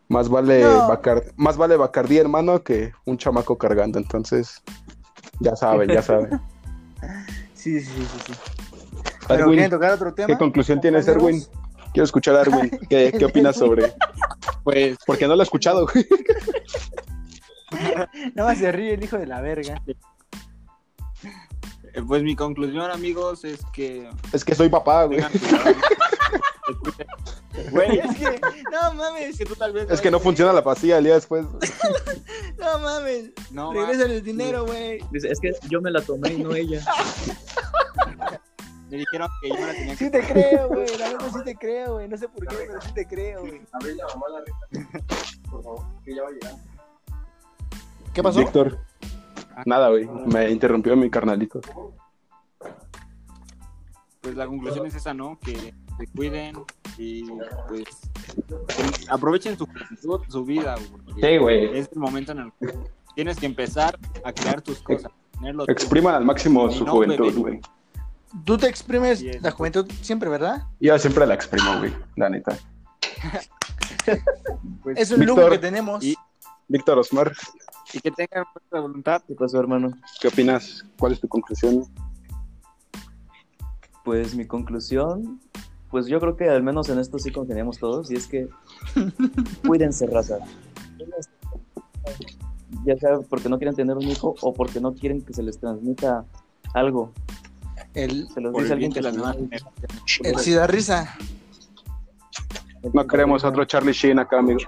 [0.09, 0.89] Más vale, No.
[0.89, 4.63] Bacar- más vale Bacardí, hermano, que un chamaco cargando, entonces,
[5.41, 6.41] ya saben, ya saben.
[7.55, 8.33] Sí, sí, sí, sí.
[8.33, 8.39] sí.
[9.27, 10.27] Pero Erwin, ¿quieren tocar otro tema?
[10.29, 11.45] ¿qué conclusión tienes, Erwin?
[11.93, 12.71] Quiero escuchar a Erwin.
[12.89, 13.93] ¿Qué, qué opinas sobre?
[14.65, 16.07] Pues, Porque no lo he escuchado, güey.
[18.35, 19.83] Nada más se ríe el hijo de la verga.
[21.93, 25.21] eh, pues mi conclusión, amigos, es que Es que soy papá, güey.
[27.71, 30.63] Güey, Es que, no es mames, que tú tal vez Es que no funciona la
[30.63, 31.47] pastilla el día después.
[32.59, 33.31] no mames.
[33.51, 35.01] No, Regresa el dinero, güey.
[35.11, 36.85] Dice, es que yo me la tomé y no ella.
[38.91, 40.99] me dijeron que yo me la tenía que Sí te creo, güey.
[40.99, 42.09] La verdad sí te creo, güey.
[42.09, 43.61] No sé por qué, pero sí te creo, güey.
[48.15, 48.39] ¿Qué pasó?
[48.39, 48.79] Víctor.
[49.67, 50.07] Nada, güey.
[50.07, 51.61] Me interrumpió mi carnalito.
[54.21, 55.39] pues la conclusión es esa, ¿no?
[55.41, 56.57] Que se cuiden
[56.97, 57.25] y
[57.69, 57.85] pues
[59.09, 61.21] aprovechen su juventud, su vida, güey.
[61.33, 61.79] Sí, güey.
[61.79, 62.75] Es el momento en el que
[63.15, 65.11] tienes que empezar a crear tus cosas.
[65.69, 67.39] Expriman al máximo su No, juventud, bebé.
[67.41, 67.61] güey.
[68.45, 70.65] Tú te exprimes la juventud siempre, ¿verdad?
[70.81, 71.95] Yo siempre la exprimo, güey.
[72.17, 72.57] La neta.
[74.83, 75.39] Pues, Es un Víctor.
[75.39, 76.05] lujo que tenemos.
[76.05, 76.17] Y-
[76.71, 77.33] Víctor Osmar,
[77.95, 79.23] y que tengan fuerza voluntad.
[79.27, 79.91] ¿Qué pasó, hermano?
[80.21, 80.85] ¿qué opinas?
[80.99, 81.85] ¿Cuál es tu conclusión?
[84.05, 85.41] Pues mi conclusión,
[85.91, 88.49] pues yo creo que al menos en esto sí congeniamos todos, y es que
[89.67, 90.39] cuídense, raza.
[92.85, 95.59] Ya sea porque no quieren tener un hijo o porque no quieren que se les
[95.59, 96.25] transmita
[96.75, 97.13] algo.
[97.95, 99.65] El, Se los dice alguien que llama- generaciones.
[100.25, 101.17] el Sida Risa.
[102.93, 104.65] No queremos otro Charlie Sheen acá, amigos.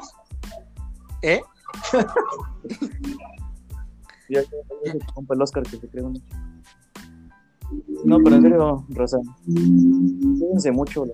[1.23, 1.41] ¿Eh?
[4.29, 4.49] Ya, ya,
[4.85, 6.05] ya, ya, compa el Oscar que se cree.
[8.05, 9.19] No, pero en serio, Rosa.
[9.45, 11.05] Cuídense mucho.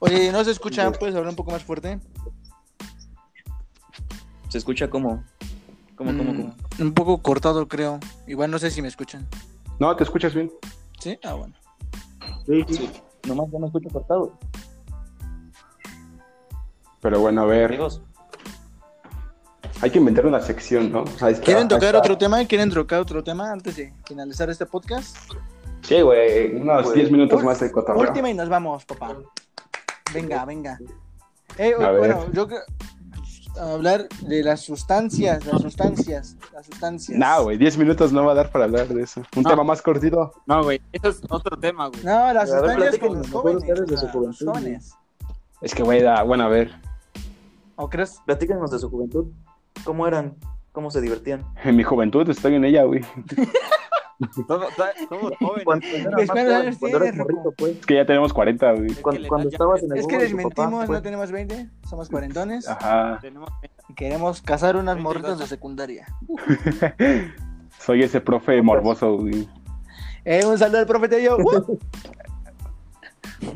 [0.00, 0.90] Oye, ¿no se escucha?
[0.92, 1.98] ¿Puedes hablar un poco más fuerte?
[4.48, 5.22] Se escucha como.
[5.96, 6.54] Como, como, Mm, como.
[6.80, 7.98] Un poco cortado, creo.
[8.26, 9.26] Igual no sé si me escuchan.
[9.78, 10.50] No, te escuchas bien.
[11.00, 11.18] ¿Sí?
[11.24, 11.54] Ah, bueno.
[12.46, 12.90] Sí, sí.
[13.28, 14.38] Nomás ya me escucho cortado.
[17.00, 17.66] Pero bueno, a ver.
[17.66, 18.02] Amigos,
[19.80, 21.02] Hay que inventar una sección, ¿no?
[21.02, 22.44] O sea, está- ¿Quieren tocar está- otro tema?
[22.44, 25.16] ¿Quieren tocar otro tema antes de finalizar este podcast?
[25.82, 26.54] Sí, güey.
[26.56, 28.00] Unos 10 minutos Ul- más de cotorreo.
[28.08, 29.16] Última y nos vamos, papá.
[30.14, 30.78] Venga, venga.
[31.58, 31.98] Eh, A ver.
[31.98, 32.46] bueno, yo
[33.60, 37.18] a hablar de las sustancias, las sustancias, las sustancias.
[37.18, 39.20] No, güey, 10 minutos no va a dar para hablar de eso.
[39.36, 39.50] Un No.
[39.50, 40.32] tema más cortito.
[40.46, 42.02] No, güey, eso es otro tema, güey.
[42.04, 43.62] No, las sustancias con los jóvenes.
[43.66, 44.94] de su los jóvenes.
[45.60, 46.70] Es que, güey, da- bueno, a ver.
[47.76, 48.20] ¿O crees?
[48.24, 49.26] Platícanos de su juventud.
[49.84, 50.34] ¿Cómo eran?
[50.72, 51.44] ¿Cómo se divertían?
[51.64, 53.02] En mi juventud estoy en ella, güey.
[54.46, 54.68] Somos,
[55.08, 55.64] somos jóvenes.
[55.64, 57.16] Cuando, eras ¿Cuántos más años joven, cuando Ruco?
[57.34, 57.72] morrito, pues.
[57.78, 58.86] Es que ya tenemos 40, güey.
[58.86, 60.98] Es que Cuando, estabas en el Es que les tu papá, mentimos, pues.
[60.98, 63.20] no tenemos 20, somos cuarentones Ajá.
[63.96, 66.06] Queremos cazar unas morritas de secundaria.
[67.78, 69.48] Soy ese profe morboso, güey.
[70.24, 71.36] Eh, un saludo al profe Tello.
[71.42, 71.78] ¡Uh!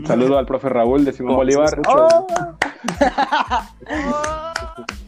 [0.04, 1.80] Saludo al profe Raúl de Simón Oh, Bolívar.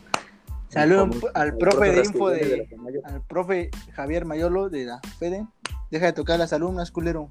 [0.68, 1.06] se escucha, ¡Oh!
[1.06, 1.20] güey.
[1.20, 1.30] Saludo Famoso.
[1.34, 2.68] al profe de info de,
[3.04, 5.46] al profe Javier Mayolo de la FEDE.
[5.90, 7.30] Deja de tocar a las alumnas, culero.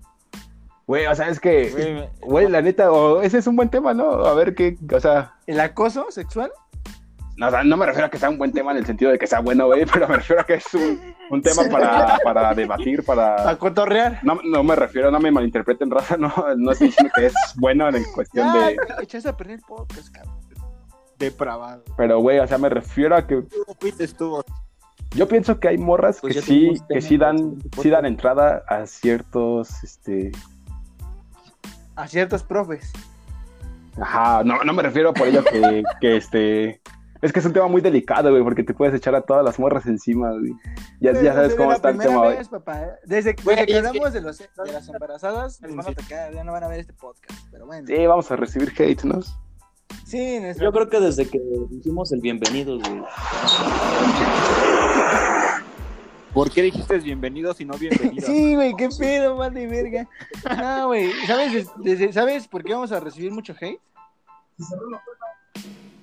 [0.88, 4.26] Güey, o sea, es que, Güey, la neta, o ese es un buen tema, ¿no?
[4.26, 6.50] A ver qué, o sea, ¿El acoso sexual?
[7.36, 9.12] no, o sea, no me refiero a que sea un buen tema en el sentido
[9.12, 12.18] de que sea bueno, güey, pero me refiero a que es un, un tema para,
[12.24, 13.58] para debatir, Para para...
[13.58, 14.20] cotorrear.
[14.24, 17.90] No, no me refiero, no me malinterpreten, raza, no, no estoy diciendo que es bueno
[17.90, 18.78] en cuestión Ya, de...
[19.04, 20.47] echaste a perder el podcast, cabrón.
[21.18, 21.84] Depravado.
[21.96, 23.44] Pero, güey, o sea, me refiero a que
[25.16, 28.86] yo pienso que hay morras Pues que sí, que sí dan, sí dan entrada a
[28.86, 30.32] ciertos, este...
[31.96, 32.92] A ciertos profes.
[34.00, 36.82] Ajá, no, no me refiero por ello que, que este...
[37.20, 39.58] Es que es un tema muy delicado, güey, porque te puedes echar a todas las
[39.58, 40.54] morras encima, güey.
[41.00, 42.38] Ya, ya sabes desde cómo está el tema, güey.
[42.38, 42.92] vez, papá, ¿eh?
[43.06, 46.44] Desde, Güey, desde que hablamos de, los, de las embarazadas, les van a atacar, ya
[46.44, 47.40] no van a ver este podcast.
[47.52, 47.88] Pero bueno.
[47.88, 49.22] Sí, vamos a recibir hate, ¿no?
[50.06, 51.40] Sí, Yo creo que desde que
[51.72, 53.02] hicimos el bienvenido, güey.
[56.34, 58.26] ¿Por qué dijiste bienvenidos y no bienvenidos?
[58.26, 60.08] Sí, güey, qué pedo, vale, verga.
[60.56, 63.80] No, güey, ¿sabes, desde- ¿sabes por qué vamos a recibir mucho hate?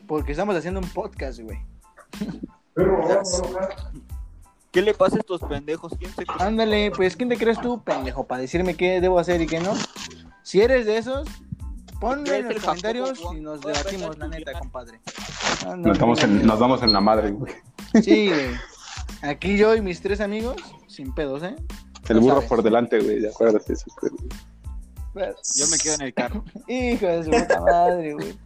[0.06, 1.58] Porque estamos haciendo un podcast, güey.
[4.72, 5.92] ¿Qué le pasa a estos pendejos?
[5.98, 6.36] ¿Quién se cree?
[6.46, 9.72] Ándale, pues, ¿quién te crees tú, pendejo, para decirme qué debo hacer y qué no?
[10.42, 11.28] Si eres de esos,
[12.04, 15.00] ponlo ¿Crees en los el comentarios y nos debatimos, la neta, compadre.
[15.78, 17.52] Nos damos en, nos damos en la madre, güey.
[18.02, 18.50] Sí, güey.
[19.22, 21.56] Aquí yo y mis tres amigos, sin pedos, ¿eh?
[22.08, 22.48] El burro sabes.
[22.48, 23.86] por delante, güey, de acuerdo eso.
[25.14, 25.32] güey.
[25.56, 26.44] Yo me quedo en el carro.
[26.68, 28.38] Hijo de su puta madre, güey.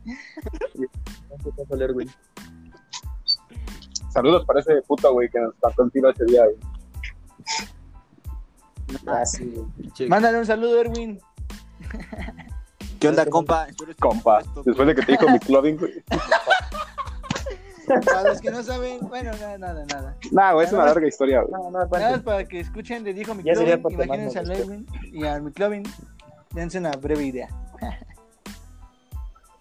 [1.94, 2.08] Güey.
[4.10, 6.56] Saludos para ese puto, güey, que nos faltó un tiro ese día, güey.
[9.06, 10.08] Ah, sí, güey.
[10.08, 11.20] Mándale un saludo, Erwin.
[12.98, 13.66] ¿Qué onda, compa?
[14.00, 16.02] Compa, después de que te dijo mi clubbing, güey.
[18.04, 20.16] Para los que no saben, bueno, nada, nada, nada.
[20.30, 21.52] Nah, güey, es una larga historia, güey.
[21.52, 24.44] No, no, Nada más para que escuchen de Dijo Ya sería McLovin, para imagínense al
[24.46, 25.82] tomarnos Erwin y al McLovin.
[26.54, 27.48] Dense una breve idea.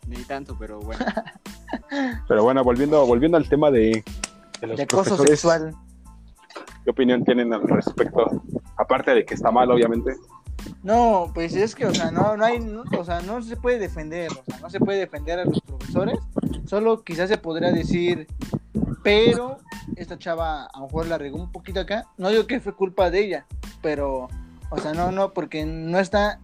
[0.07, 1.05] Ni tanto, pero bueno.
[2.29, 4.01] Pero bueno, volviendo, volviendo al tema de,
[4.61, 5.75] de los De acoso profesores, sexual.
[6.85, 8.41] ¿qué opinión tienen al respecto?
[8.77, 10.15] Aparte de que está mal, obviamente.
[10.83, 13.79] No, pues es que, o sea, no, no hay, no, o sea, no se puede
[13.79, 16.19] defender, o sea, no se puede defender a los profesores,
[16.65, 18.27] solo quizás se podría decir,
[19.03, 19.57] pero
[19.95, 23.09] esta chava a lo mejor la regó un poquito acá, no digo que fue culpa
[23.09, 23.45] de ella,
[23.81, 24.29] pero,
[24.69, 26.39] o sea, no, no, porque no está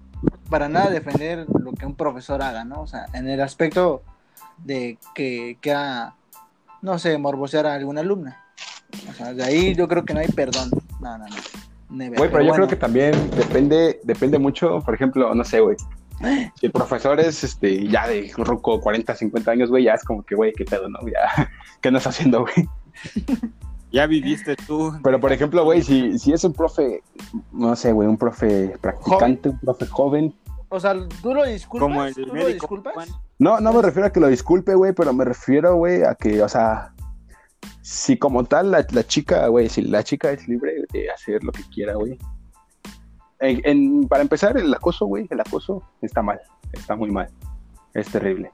[0.49, 2.81] para nada defender lo que un profesor haga, ¿no?
[2.81, 4.03] O sea, en el aspecto
[4.57, 6.15] de que quiera,
[6.81, 8.43] no sé, morbosear a alguna alumna.
[9.09, 10.69] O sea, de ahí yo creo que no hay perdón.
[11.01, 11.35] No, no, no.
[11.93, 12.17] Never.
[12.17, 12.65] Güey, pero yo bueno.
[12.65, 15.77] creo que también depende, depende mucho, por ejemplo, no sé, güey.
[16.55, 20.23] Si el profesor es este, ya de ruco 40, 50 años, güey, ya es como
[20.23, 20.99] que, güey, qué pedo, ¿no?
[21.01, 21.49] Ya,
[21.81, 22.67] ¿qué andas haciendo, güey?
[23.93, 24.91] Ya viviste tú.
[25.03, 27.03] Pero, por ejemplo, güey, si, si es un profe,
[27.51, 30.33] no sé, güey, un profe practicante, un profe joven.
[30.69, 31.87] O sea, ¿tú lo disculpas?
[31.87, 32.53] Como el ¿Tú lo médico.
[32.53, 32.93] disculpas?
[32.95, 33.09] Juan.
[33.37, 36.41] No, no me refiero a que lo disculpe, güey, pero me refiero, güey, a que,
[36.41, 36.91] o sea,
[37.83, 41.51] si como tal la, la chica, güey, si la chica es libre de hacer lo
[41.51, 42.17] que quiera, güey.
[43.39, 46.39] En- en- para empezar, el acoso, güey, el acoso está mal,
[46.71, 47.27] está muy mal,
[47.93, 48.51] es terrible.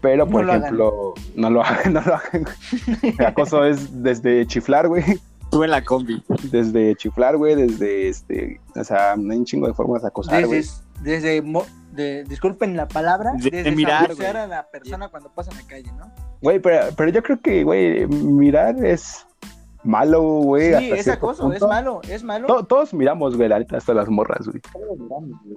[0.00, 0.62] Pero, por No lo hagan.
[0.64, 2.42] ejemplo, no lo hagan, no lo hagan.
[2.44, 3.14] güey.
[3.18, 5.04] El acoso es desde chiflar, güey,
[5.50, 6.22] Tú en la combi.
[6.50, 10.60] desde chiflar, güey, desde, este, o sea, hay un chingo de formas de acosar, güey.
[10.60, 14.26] Desde, desde mo- de, disculpen la palabra, De- desde de mirar, güey.
[14.26, 16.12] a la persona cuando pasa en la calle, ¿no?
[16.40, 19.26] Güey, pero, pero yo creo que, güey, mirar es
[19.84, 20.68] malo, güey.
[20.70, 21.68] Sí, hasta es cierto acoso, es punto.
[21.68, 22.46] malo, es malo.
[22.46, 24.60] To- todos miramos, güey, la neta, hasta las morras, güey.
[24.72, 25.56] Todos miramos, güey.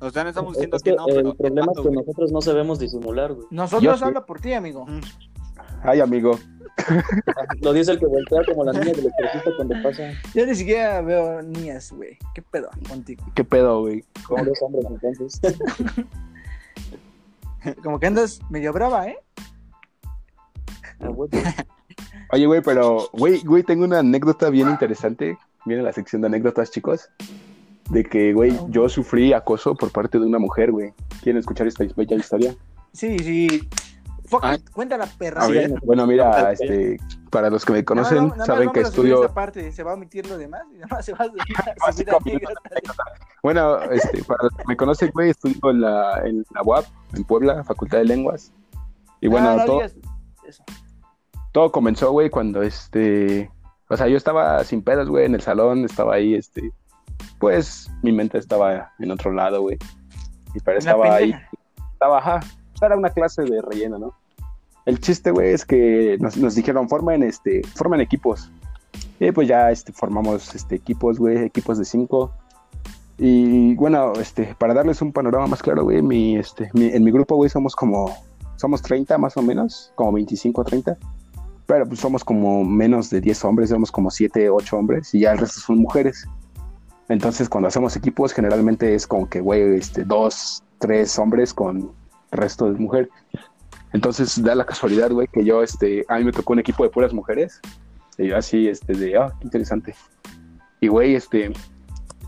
[0.00, 1.34] O sea, no estamos Es diciendo que que no, el pero.
[1.34, 1.94] problema es que güey.
[1.96, 3.46] nosotros no sabemos disimular, güey.
[3.50, 4.04] Nosotros Yo sí.
[4.04, 4.86] habla por ti, amigo.
[5.82, 6.38] Ay, amigo.
[7.62, 11.00] Lo dice el que voltea como la niña del electricista cuando pasa Yo ni siquiera
[11.00, 12.18] veo niñas, güey.
[12.34, 13.24] ¿Qué pedo contigo?
[13.34, 14.04] ¿Qué pedo, güey?
[14.26, 15.40] como los hombres entonces.
[17.82, 19.18] Como que andas medio brava, ¿eh?
[21.00, 21.30] Ah, güey.
[22.32, 25.38] Oye, güey, pero, güey, güey, tengo una anécdota bien interesante.
[25.64, 27.08] Viene la sección de anécdotas, chicos.
[27.90, 30.92] De que, güey, yo sufrí acoso por parte de una mujer, güey.
[31.22, 32.54] ¿Quieren escuchar esta bella historia?
[32.92, 33.68] Sí, sí.
[34.28, 34.54] Fuck Ah.
[34.54, 35.46] it, cuenta la perra.
[35.84, 36.98] Bueno, mira, este,
[37.30, 39.24] para los que me conocen, No, no, saben que estudio.
[39.24, 41.42] esa parte, se va a omitir lo demás y nada más se va a subir,
[41.42, 43.06] a subir Básicamente, anécdotas.
[43.42, 47.24] Bueno, este, para los que me conocen, güey, estudio en la, en la UAP, en
[47.24, 48.52] Puebla, Facultad de Lenguas.
[49.20, 49.82] Y bueno, No, no todo,
[51.52, 53.50] todo comenzó, güey, cuando este.
[53.88, 56.70] O sea, yo estaba sin pedos, güey, en el salón, estaba ahí, este.
[57.40, 59.78] Pues mi mente estaba en otro lado, güey.
[60.54, 61.34] Y pero Una estaba ahí.
[61.92, 62.40] Estaba, ajá.
[62.80, 64.14] Era una clase de relleno, ¿no?
[64.86, 68.50] El chiste, güey, es que nos, nos dijeron, formen, este, formen equipos.
[69.20, 72.32] Y pues ya este, formamos este, equipos, güey, equipos de cinco.
[73.18, 77.10] Y bueno, este, para darles un panorama más claro, güey, mi, este, mi- en mi
[77.10, 78.16] grupo, güey, somos como,
[78.56, 80.96] somos 30 más o menos, como 25 30.
[81.66, 85.32] Pero pues somos como menos de 10 hombres, somos como 7, 8 hombres y ya
[85.32, 86.26] el resto son mujeres.
[87.10, 91.90] Entonces cuando hacemos equipos generalmente es como que, güey, este, dos, tres hombres con
[92.30, 93.08] resto de mujer.
[93.92, 96.90] Entonces da la casualidad, güey, que yo, este, a mí me tocó un equipo de
[96.90, 97.60] puras mujeres.
[98.18, 99.94] Y yo así, este, de, ah, qué interesante.
[100.80, 101.52] Y, güey, este,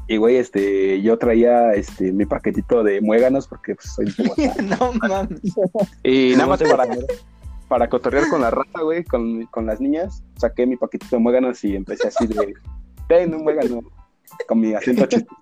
[0.07, 4.43] y, güey, este, yo traía, este, mi paquetito de muéganos porque, pues, soy un poco
[4.43, 4.63] acá.
[4.63, 5.41] no mames.
[6.03, 6.87] Y nada más para,
[7.69, 11.63] para cotorrear con la raza, güey, con, con las niñas, saqué mi paquetito de muéganos
[11.63, 12.55] y empecé así de,
[13.09, 13.83] ten un muégano,
[14.49, 15.37] con mi acento chistoso.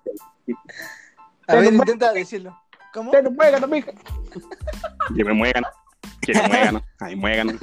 [1.47, 2.55] A ver, intenta decirlo.
[2.93, 3.11] ¿Cómo?
[3.11, 3.91] Ten un muégano, mija.
[5.13, 5.67] Lleve muégano.
[6.21, 6.81] Quiere muégano.
[6.99, 7.53] Ay, muégano.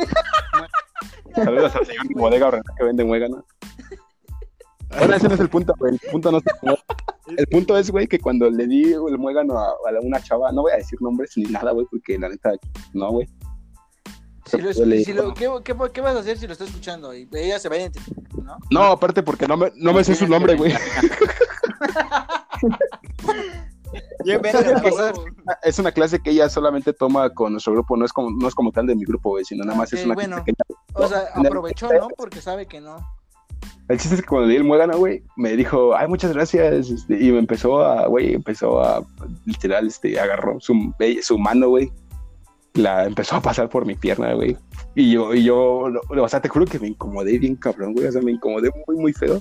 [1.35, 3.45] Saludos al señor de bodega Horrenda que vende muégano.
[4.99, 5.95] Bueno, ese no es el punto, güey.
[5.95, 6.45] El punto no es
[7.37, 10.63] el punto es, güey, que cuando le di el muégano a, a una chava, no
[10.63, 12.53] voy a decir nombres ni nada, güey, porque la neta,
[12.95, 13.29] no, güey.
[14.47, 17.13] Si lo- si lo- ¿qué, qué, qué vas a hacer si lo está escuchando?
[17.13, 18.57] Y ella se va a identificar, ¿no?
[18.71, 20.73] No, aparte porque no me, no me sé su nombre, güey.
[25.63, 28.55] Es una clase que ella solamente toma con nuestro grupo, no es como, no es
[28.55, 30.37] como tal de mi grupo, güey, sino nada más es una bueno.
[30.45, 32.09] clase que O sea, aprovechó, ¿no?
[32.17, 32.97] Porque sabe que no.
[33.89, 37.23] El chiste es que cuando di el muégano, güey, me dijo, ay, muchas gracias, este,
[37.23, 39.05] y me empezó a, güey, empezó a,
[39.45, 40.93] literal, este, agarró su,
[41.23, 41.93] su mano, güey,
[42.75, 44.57] la empezó a pasar por mi pierna, güey,
[44.97, 48.09] y yo, y yo, lo- o sea, te juro que me incomodé bien cabrón, güey,
[48.09, 49.41] o sea, me incomodé muy, muy feo,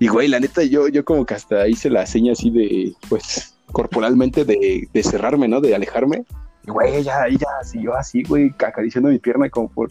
[0.00, 3.56] y, güey, la neta, yo, yo como que hasta hice la seña así de, pues,
[3.72, 6.24] corporalmente de, de cerrarme, ¿no?, de alejarme,
[6.66, 9.88] y, güey, ella, ella siguió así, güey, acariciando mi pierna como por,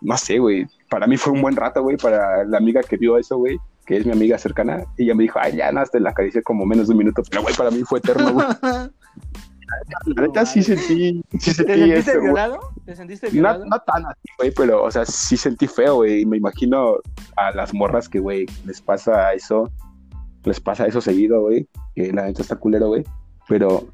[0.00, 3.16] no sé, güey, para mí fue un buen rato, güey, para la amiga que vio
[3.18, 6.00] eso, güey, que es mi amiga cercana, y ella me dijo, ay, ya, nada, te
[6.00, 8.46] la acaricié como menos de un minuto, pero, güey, para mí fue eterno, güey.
[10.06, 12.60] La neta sí sentí, sí ¿Te sentí sentiste eso, violado?
[12.84, 13.64] ¿Te sentiste No, violado?
[13.66, 16.98] no tan así, güey, pero, o sea, sí sentí feo, güey, y me imagino
[17.36, 19.68] a las morras que, güey, les pasa eso,
[20.46, 23.04] les pasa eso seguido, güey, que la neta está culero, güey,
[23.48, 23.88] pero,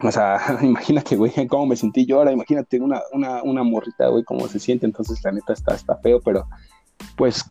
[0.00, 4.24] o sea, imagínate, güey, cómo me sentí yo ahora, imagínate una, una, una morrita, güey,
[4.24, 6.46] cómo se siente, entonces la neta está, está feo, pero,
[7.16, 7.44] pues,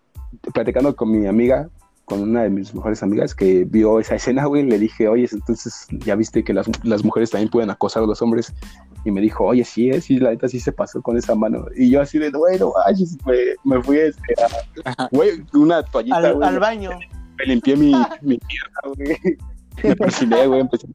[0.54, 1.70] platicando con mi amiga,
[2.06, 5.88] con una de mis mejores amigas que vio esa escena, güey, le dije, oye, entonces
[6.06, 8.54] ya viste que las, las mujeres también pueden acosar a los hombres,
[9.06, 11.66] y me dijo, oye, sí, eh, sí, la neta sí se pasó con esa mano.
[11.76, 14.34] Y yo así de, bueno, manches, me, me fui este,
[14.86, 16.92] a, güey, una toallita, Al, güey, al baño.
[17.38, 19.38] Me limpié mi, mi pierna, güey.
[19.84, 20.88] Me persiné, güey, empecé.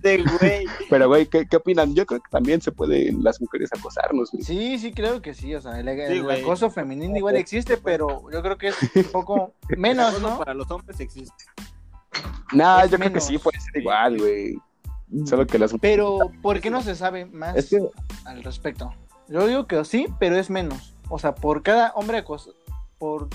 [0.00, 0.64] De güey.
[0.88, 1.92] Pero, güey, ¿qué, ¿qué opinan?
[1.92, 4.44] Yo creo que también se pueden las mujeres acosarnos, güey.
[4.44, 5.52] Sí, sí, creo que sí.
[5.56, 6.40] O sea, el, el Sí, güey.
[6.40, 10.38] acoso femenino igual existe, pero yo creo que es un poco menos, ¿no?
[10.38, 11.44] Para los hombres existe.
[12.52, 14.56] Nah, Es yo creo que sí puede ser igual, güey.
[15.26, 17.80] Solo que las Pero, ¿por qué no se sabe más Es que,
[18.24, 18.94] al respecto?
[19.28, 20.94] Yo digo que sí, pero es menos.
[21.08, 22.54] O sea, por cada hombre acoso,
[22.98, 23.28] por,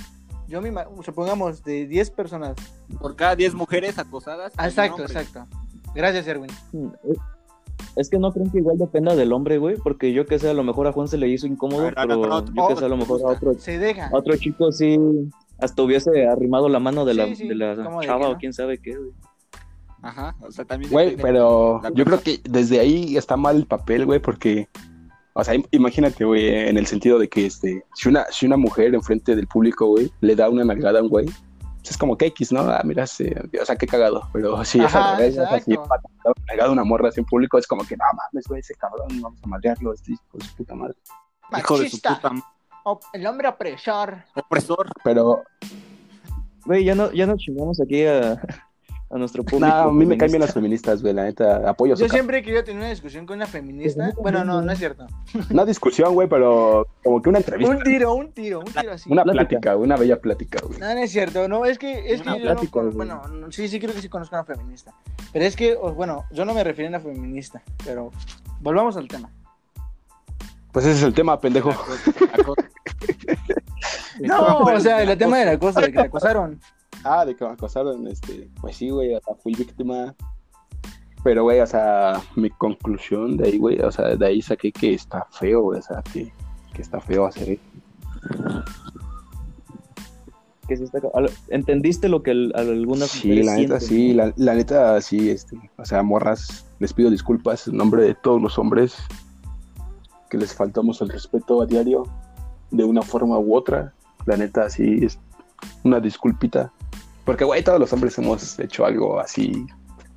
[0.48, 0.72] yo me
[1.04, 2.56] supongamos, de 10 personas.
[3.00, 4.54] Por cada 10 mujeres acosadas.
[4.58, 5.46] un Exacto, exacto.
[5.93, 6.52] Gracias, Erwin.
[7.96, 10.54] es que no creo que igual dependa del hombre, güey, porque yo que sé, a
[10.54, 12.86] lo mejor a Juan se le hizo incómodo, ver, pero no, no, yo que sé,
[12.86, 14.08] a lo mejor a otro, Se deja.
[14.08, 14.98] a otro chico sí
[15.58, 18.34] hasta hubiese arrimado la mano de la, Sí, de la ¿cómo de chava que o
[18.34, 18.38] no?
[18.38, 19.12] quién sabe qué, güey.
[20.02, 20.36] Ajá.
[20.41, 20.91] O sea, también.
[20.91, 24.68] Güey, pero yo creo que desde ahí está mal el papel, güey, porque,
[25.38, 28.55] o sea, im- imagínate, güey, en el sentido de que, este, si una, si una
[28.57, 32.17] mujer enfrente del público, güey, le da una nalgada a un güey, pues es como
[32.17, 32.61] que X, ¿no?
[32.61, 33.29] Ah, mira, sí,
[33.61, 37.19] o sea, qué cagado, pero si es Ajá, al revés, nalgada a una morra así
[37.19, 40.38] en público, es como que, no mames, güey, ese cabrón, vamos a madrearlo, este hijo
[40.38, 40.95] de su puta madre.
[41.57, 42.41] Hijo de su puta m-
[42.86, 44.23] O- el hombre opresor.
[44.36, 44.88] opresor.
[45.03, 45.43] Pero,
[46.65, 48.41] Güey, ya no, ya nos chingamos aquí a,
[49.10, 49.68] a nuestro público.
[49.68, 50.45] No, a mí me caen bien feminista.
[50.45, 53.45] las feministas, güey, la neta, apoyo Yo siempre he querido tener una discusión con una
[53.45, 54.12] feminista.
[54.22, 55.06] Bueno, no, no es cierto.
[55.49, 57.76] Una discusión, güey, pero como que una entrevista.
[57.76, 59.12] Un tiro, un tiro, un tiro así.
[59.12, 59.76] Una Plática.
[59.76, 60.80] una bella plática, güey.
[60.80, 62.95] No, no es cierto, no, es que, es que Una yo plática, no, güey.
[62.95, 64.93] bueno, no, sí, sí creo que sí conozco a una feminista,
[65.34, 68.12] pero es que, bueno, yo no me refiero a una feminista, pero
[68.62, 69.30] volvamos al tema.
[70.72, 71.72] Pues ese es el tema, pendejo.
[74.20, 76.60] No, o sea, el tema del acoso, de que te acosaron.
[77.08, 80.16] Ah, de que me acosaron, este, pues sí, güey, o sea, fui víctima.
[81.24, 84.93] Pero, güey, o sea, mi conclusión de ahí, güey, o sea, de ahí saqué que
[84.95, 86.32] está feo, güey, o sea, que,
[86.74, 87.62] que está feo hacer eso.
[90.68, 94.34] Que sí está ca- al- ¿Entendiste lo que el- algunas Sí, la neta, sí, la,
[94.36, 98.58] la neta, sí, este, o sea, morras, les pido disculpas en nombre de todos los
[98.58, 98.95] hombres
[100.32, 102.03] que les faltamos el respeto a diario
[102.72, 103.93] de una forma u otra.
[104.26, 105.20] La neta, sí, es
[105.84, 106.72] una disculpita.
[107.26, 109.65] Porque, güey, todos los hombres hemos hecho algo así,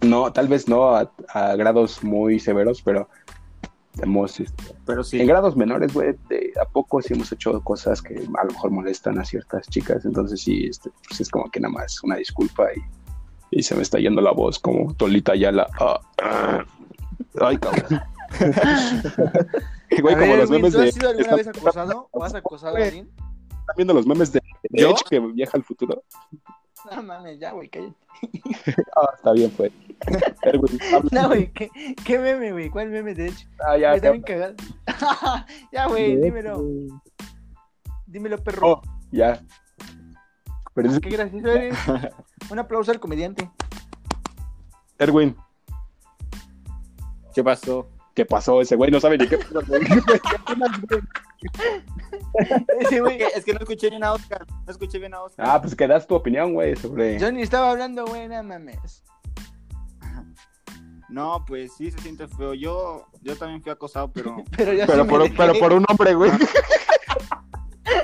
[0.02, 3.08] no, tal vez no a, a grados muy severos, pero
[4.02, 5.20] hemos, este, Pero sí.
[5.20, 8.70] en grados menores, güey, de a poco sí hemos hecho cosas que a lo mejor
[8.70, 12.66] molestan a ciertas chicas, entonces sí, este, pues es como que nada más una disculpa
[12.74, 15.66] y, y se me está yendo la voz como Tolita Yala.
[15.80, 16.64] Ah, ah.
[17.40, 18.00] Ay, cabrón.
[20.00, 20.92] Güey, A como ver, los memes ¿tú has de...
[20.92, 23.08] sido alguna están- vez acosado o has acosado a alguien?
[23.48, 24.40] ¿Están viendo los memes de,
[24.70, 24.82] de.
[24.82, 26.02] Edge que viaja al futuro?
[26.96, 27.94] No mames, ya, güey, cállate.
[28.96, 29.72] Ah, está bien, pues.
[30.42, 31.22] Erwin, habla.
[31.22, 31.70] No, güey, ¿qué,
[32.04, 32.70] qué meme, güey?
[32.70, 33.46] ¿Cuál meme de hecho?
[33.66, 34.10] Ah, ya, ya.
[34.10, 34.54] bien cagado.
[35.72, 36.62] ya, güey, dímelo.
[38.06, 38.68] Dímelo, perro.
[38.68, 39.40] Oh, ya.
[40.74, 41.76] Pero es Qué gracioso eres.
[42.50, 43.50] Un aplauso al comediante.
[44.98, 45.36] Erwin,
[47.34, 47.88] ¿Qué pasó?
[48.18, 48.60] ¿qué pasó?
[48.60, 49.60] Ese güey no sabe ni qué pasó.
[53.00, 53.22] güey.
[53.34, 54.46] Es que no escuché bien a Oscar.
[54.48, 55.46] No escuché bien a Oscar.
[55.48, 57.18] Ah, pues que das tu opinión, güey, sobre...
[57.18, 59.02] Yo ni estaba hablando, güey, no mames.
[61.08, 62.52] No, pues sí se siente feo.
[62.54, 64.36] Yo, yo también fui acosado, pero.
[64.56, 66.30] Pero ya Pero sí por, pero por un hombre, güey.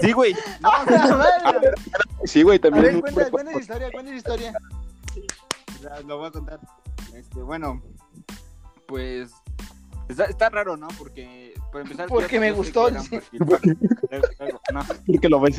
[0.00, 0.32] Sí, güey.
[0.60, 1.72] No, ¡Ah, madre!
[2.24, 2.84] Sí, güey, A también.
[2.84, 4.52] ver, cuenta, cuenta esa historia, cuenta esa historia.
[6.06, 6.60] lo voy a contar.
[7.14, 7.82] Este, bueno,
[8.86, 9.30] pues.
[10.08, 10.88] Está, está raro, ¿no?
[10.98, 11.43] Porque,
[11.74, 12.08] por empezar.
[12.08, 12.88] Porque me gustó.
[12.88, 13.02] No,
[15.06, 15.52] Porque lo güey.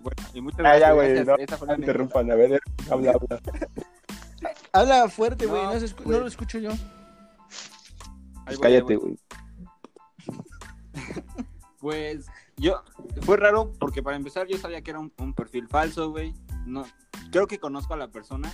[0.00, 1.36] bueno, y muchas Ah, ya, güey, no,
[1.76, 2.32] interrumpan.
[2.32, 3.40] A ver, habla, habla.
[4.72, 6.70] Habla fuerte, güey, No, lo escucho yo.
[8.44, 9.16] Pues cállate, güey.
[11.78, 12.26] Pues
[12.56, 12.82] yo
[13.22, 16.34] fue raro porque para empezar yo sabía que era un, un perfil falso, güey.
[16.66, 16.84] No,
[17.30, 18.52] creo que conozco a la persona,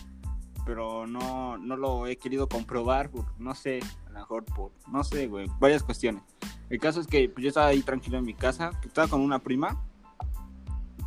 [0.67, 3.81] pero no, no lo he querido comprobar por, no sé,
[4.17, 6.23] mejor por, no sé, güey, varias cuestiones.
[6.69, 9.39] El caso es que pues, yo estaba ahí tranquilo en mi casa, estaba con una
[9.39, 9.81] prima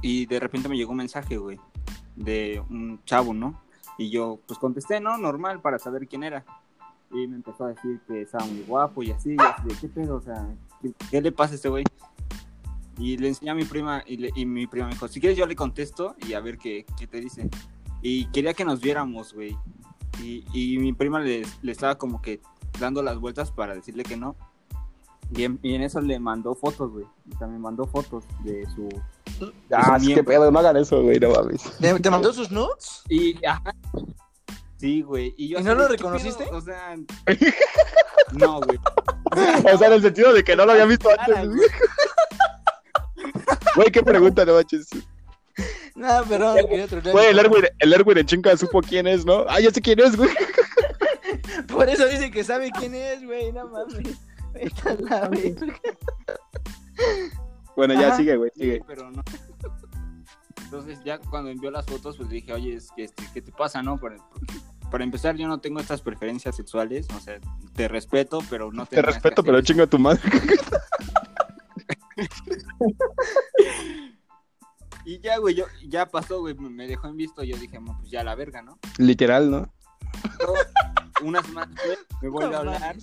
[0.02, 1.60] y de repente me llegó un mensaje, güey,
[2.16, 3.62] de un chavo, ¿no?
[3.98, 5.18] Y yo pues contesté, ¿no?
[5.18, 6.46] Normal para saber quién era.
[7.12, 10.16] Y me empezó a decir que estaba muy guapo y así, y así ¿qué pedo?
[10.18, 10.48] O sea,
[10.82, 11.84] ¿qué, qué le pasa a este güey?
[12.98, 15.38] Y le enseñé a mi prima y, le- y mi prima me dijo, si quieres
[15.38, 17.50] yo le contesto y a ver qué, qué te dice.
[18.02, 19.58] Y quería que nos viéramos, güey.
[20.22, 22.42] Y, y mi prima le, le estaba como que
[22.80, 24.36] dando las vueltas para decirle que no.
[25.32, 27.06] Y en, y en eso le mandó fotos, güey.
[27.34, 28.90] O sea, me mandó fotos de su...
[29.72, 31.62] Ah, Es sí, qué pedo, no hagan eso, güey, no mames.
[31.80, 33.04] ¿Te, te mandó sus nudes?
[33.10, 33.76] Y, ajá.
[34.78, 35.36] Sí, güey.
[35.38, 36.46] Y, yo ¿Y no lo de, ¿qué reconociste?
[36.46, 36.58] pedo?
[36.58, 36.96] O sea...
[38.34, 38.80] No, güey.
[39.74, 41.70] O sea, en el sentido de que no lo había visto antes, güey.
[43.76, 43.92] güey.
[43.92, 44.88] Qué pregunta, no manches.
[45.96, 47.12] No, trolear.
[47.12, 49.46] Güey, el Erwin, el Erwin en chinga supo quién es, ¿no?
[49.50, 50.30] Ah, ya sé quién es, güey.
[51.68, 54.18] Por eso dice que sabe quién es, güey, no mames.
[54.56, 55.80] Esta es la verga.
[57.76, 58.18] Bueno, ya Ajá.
[58.18, 58.82] sigue, güey, Sí, sigue.
[58.88, 59.24] pero no.
[60.64, 63.82] Entonces ya cuando envió las fotos, pues dije, oye, es que, este, ¿qué te pasa,
[63.82, 63.98] no?
[63.98, 67.40] Para, empezar, yo no tengo estas preferencias sexuales, o sea,
[67.74, 70.22] te respeto, pero no Te que respeto, pero chinga tu madre.
[75.06, 78.12] Y ya, güey, yo, ya pasó, güey, me dejó en visto, yo dije, "No, pues
[78.12, 78.78] ya la verga, ¿no?
[78.98, 79.74] Literal, ¿no?
[80.38, 80.54] Pero
[81.22, 82.96] una semana después me vuelve a hablar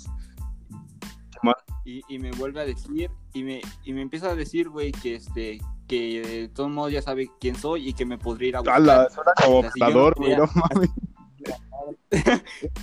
[1.87, 5.15] y, y me vuelve a decir, y me, y me empieza a decir, güey, que
[5.15, 8.61] este, que de todos modos ya sabe quién soy y que me podría ir a
[8.61, 8.77] buscar.
[8.77, 10.91] Ala, suena como optador, güey, no mames.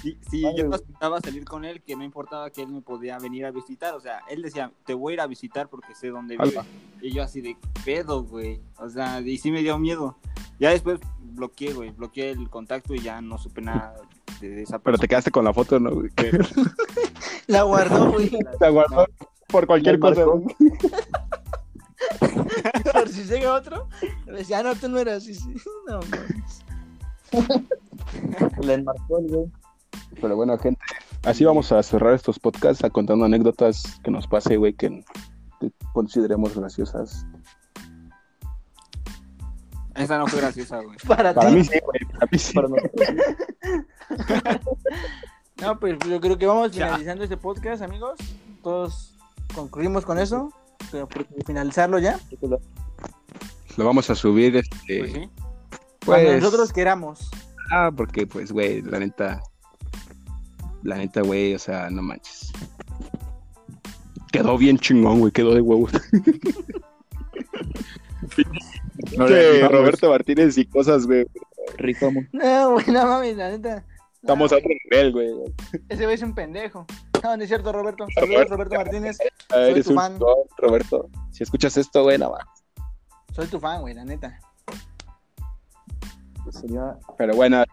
[0.01, 3.17] Si, si yo no aceptaba salir con él, que no importaba que él me podía
[3.17, 6.07] venir a visitar, o sea, él decía, te voy a ir a visitar porque sé
[6.09, 6.61] dónde vive.
[7.01, 8.61] Y yo así de pedo, güey.
[8.77, 10.17] O sea, y sí me dio miedo.
[10.59, 13.95] Ya después bloqueé, güey, bloqueé el contacto y ya no supe nada
[14.49, 16.09] de, de esa Pero te quedaste con la foto, ¿no, güey?
[17.47, 18.29] La guardó, güey.
[18.59, 19.05] Te aguardó
[19.47, 20.25] por cualquier cosa.
[22.91, 23.87] Por si llega otro,
[24.25, 25.23] le decía, ah, no, tú no eras.
[25.23, 25.53] Sí, sí.
[25.87, 26.63] No, mames.
[28.61, 29.51] Le enmarcó el güey.
[30.19, 30.81] Pero bueno, gente,
[31.23, 35.03] así vamos a cerrar estos podcasts a contando anécdotas que nos pase, güey, que,
[35.61, 37.25] que consideremos graciosas.
[39.95, 40.97] Esa no fue graciosa, güey.
[41.07, 41.55] Para, Para ti.
[41.55, 42.53] mí sí, güey, para mí sí.
[42.53, 43.07] Para nosotros.
[45.61, 46.87] No, pues yo creo que vamos Ya.
[46.87, 48.19] finalizando este podcast, amigos.
[48.61, 49.13] Todos
[49.55, 50.51] concluimos con eso.
[50.91, 52.19] Pero por finalizarlo ya.
[53.77, 55.29] Lo vamos a subir, este, Pues sí.
[56.05, 57.29] Cuando pues, nosotros queramos.
[57.71, 59.41] Ah, porque pues, güey, la neta,
[60.83, 62.51] la neta, güey, o sea, no manches.
[64.31, 65.91] Quedó bien chingón, güey, quedó de huevos.
[69.17, 69.27] No.
[69.27, 71.25] Roberto Martínez y cosas, güey.
[71.77, 72.23] Rifamos.
[72.31, 73.83] No, güey, no mames, la neta.
[74.23, 75.27] Estamos a otro nivel, güey.
[75.89, 76.85] Ese güey es un pendejo.
[77.21, 78.05] No, no es cierto, Roberto.
[78.15, 79.17] Saludos, Roberto Martínez.
[79.51, 80.17] Ah, Eres tu un fan.
[80.57, 81.09] Roberto.
[81.31, 82.87] Si escuchas esto, güey, nada más.
[83.35, 84.39] Soy tu fan, güey, la neta.
[86.41, 87.65] Pues sería Pero bueno,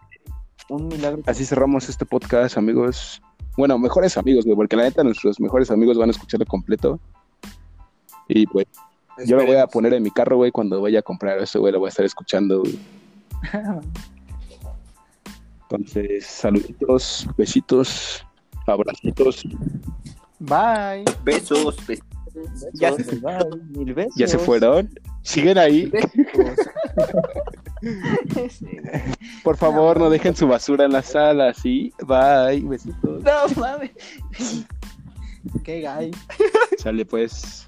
[0.67, 1.21] un milagro.
[1.25, 3.21] así cerramos este podcast, amigos.
[3.55, 6.99] Bueno, mejores amigos, güey, porque la neta nuestros mejores amigos van a escucharlo completo.
[8.27, 8.65] Y pues
[9.25, 11.71] yo lo voy a poner en mi carro, güey, cuando vaya a comprar eso, güey,
[11.71, 12.59] lo voy a estar escuchando.
[12.59, 12.77] güey.
[15.75, 18.25] Entonces, saluditos, besitos,
[18.67, 19.41] abracitos.
[20.39, 21.05] Bye.
[21.23, 22.05] Besos, besos.
[22.73, 23.37] Ya se- Besos, bye,
[23.77, 24.13] mil besos.
[24.17, 24.89] ¿Ya se fueron?
[25.21, 25.89] ¿Siguen ahí?
[29.43, 31.93] Por favor, no dejen su basura en la sala, ¿sí?
[32.05, 33.23] Bye, besitos.
[33.23, 33.91] No mames.
[35.63, 36.11] Qué gay.
[36.79, 37.67] Sale pues.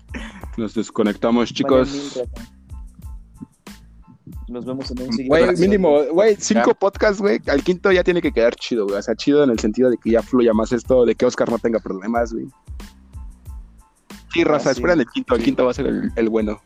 [0.57, 2.19] Nos desconectamos, chicos.
[4.53, 5.27] Nos vemos en un siguiente.
[5.45, 7.39] Güey, mínimo, güey, cinco podcasts, güey.
[7.47, 8.99] Al quinto ya tiene que quedar chido, güey.
[8.99, 11.49] O sea, chido en el sentido de que ya fluya más esto, de que Oscar
[11.49, 12.45] no tenga problemas, güey.
[14.31, 14.81] Sí, raza, Ah, sí.
[14.83, 15.35] el quinto.
[15.35, 16.61] El quinto va a ser el, el bueno.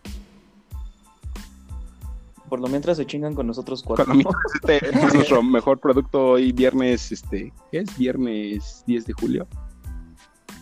[2.50, 4.06] Por lo mientras se chingan con nosotros cuatro.
[4.06, 7.98] Con lo mientras, este es nuestro mejor producto hoy, viernes, este, ¿qué es?
[7.98, 9.48] Viernes 10 de julio.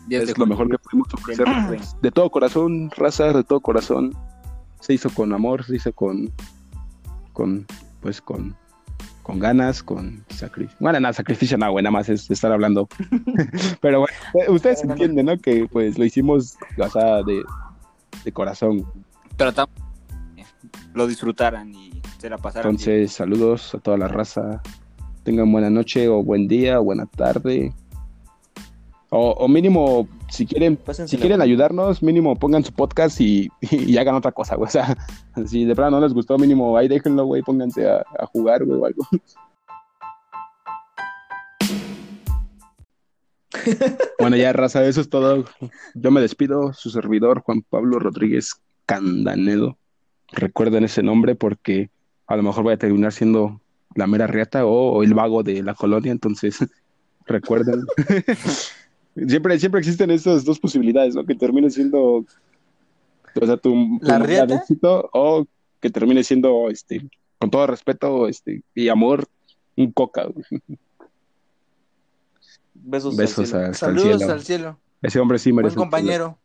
[0.07, 0.47] De es lo julio.
[0.47, 1.45] mejor que podemos ofrecer.
[2.01, 4.13] De todo corazón, raza, de todo corazón.
[4.79, 6.31] Se hizo con amor, se hizo con,
[7.35, 7.67] con,
[8.01, 8.55] pues con,
[9.21, 10.77] con ganas, con sacrificio.
[10.79, 12.87] Bueno, nada, sacrificio no, güey, nada más es estar hablando.
[13.81, 15.37] Pero bueno, eh, ustedes entienden, ¿no?
[15.37, 17.43] Que pues lo hicimos, o sea, de,
[18.23, 18.83] de corazón.
[19.35, 19.85] Tratamos
[20.95, 22.75] lo disfrutaran y se la pasaran.
[22.75, 22.81] bien.
[22.81, 24.61] Entonces, saludos a toda la raza.
[25.23, 27.73] Tengan buena noche o buen día o buena tarde.
[29.17, 33.95] O, o mínimo, si quieren, Pásensela si quieren ayudarnos, mínimo pongan su podcast y, y
[33.95, 34.67] hagan otra cosa, güey.
[34.67, 34.97] O sea,
[35.47, 38.77] si de plano no les gustó, mínimo ahí déjenlo, güey, pónganse a, a jugar, güey,
[38.77, 39.07] o algo.
[44.19, 45.45] bueno, ya, raza, eso es todo.
[45.93, 48.55] Yo me despido, su servidor, Juan Pablo Rodríguez
[48.85, 49.77] Candanedo.
[50.33, 51.89] Recuerden ese nombre porque
[52.27, 53.61] a lo mejor voy a terminar siendo
[53.95, 56.59] la mera riata o, o el vago de la colonia, entonces
[57.25, 57.85] recuerden.
[59.15, 61.25] Siempre, siempre existen esas dos posibilidades, ¿no?
[61.25, 62.25] Que termine siendo,
[63.35, 63.99] o sea, tu,
[64.49, 65.45] éxito, o
[65.79, 67.07] que termine siendo, este,
[67.39, 69.27] con todo respeto, este, y amor,
[69.75, 70.25] un coca.
[70.25, 70.45] güey.
[72.73, 73.15] Besos.
[73.15, 73.57] Besos al cielo.
[73.57, 74.33] hasta el Saludos cielo.
[74.33, 74.79] al cielo.
[75.01, 75.75] Ese hombre sí merece.
[75.75, 76.37] Buen compañero.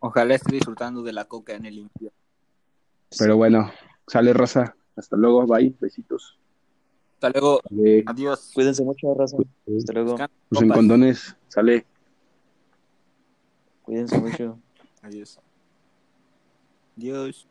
[0.00, 2.16] Ojalá esté disfrutando de la coca en el infierno.
[3.18, 3.70] Pero bueno,
[4.06, 4.74] sale raza.
[4.96, 6.38] Hasta luego, bye, besitos.
[7.14, 7.60] Hasta luego.
[8.06, 8.52] Adiós.
[8.54, 9.36] Cuídense mucho, raza.
[9.76, 10.16] Hasta luego.
[10.50, 11.86] Usen condones, sale.
[13.82, 14.58] Cuídense mucho.
[15.02, 15.38] Adiós.
[16.96, 17.48] Adiós.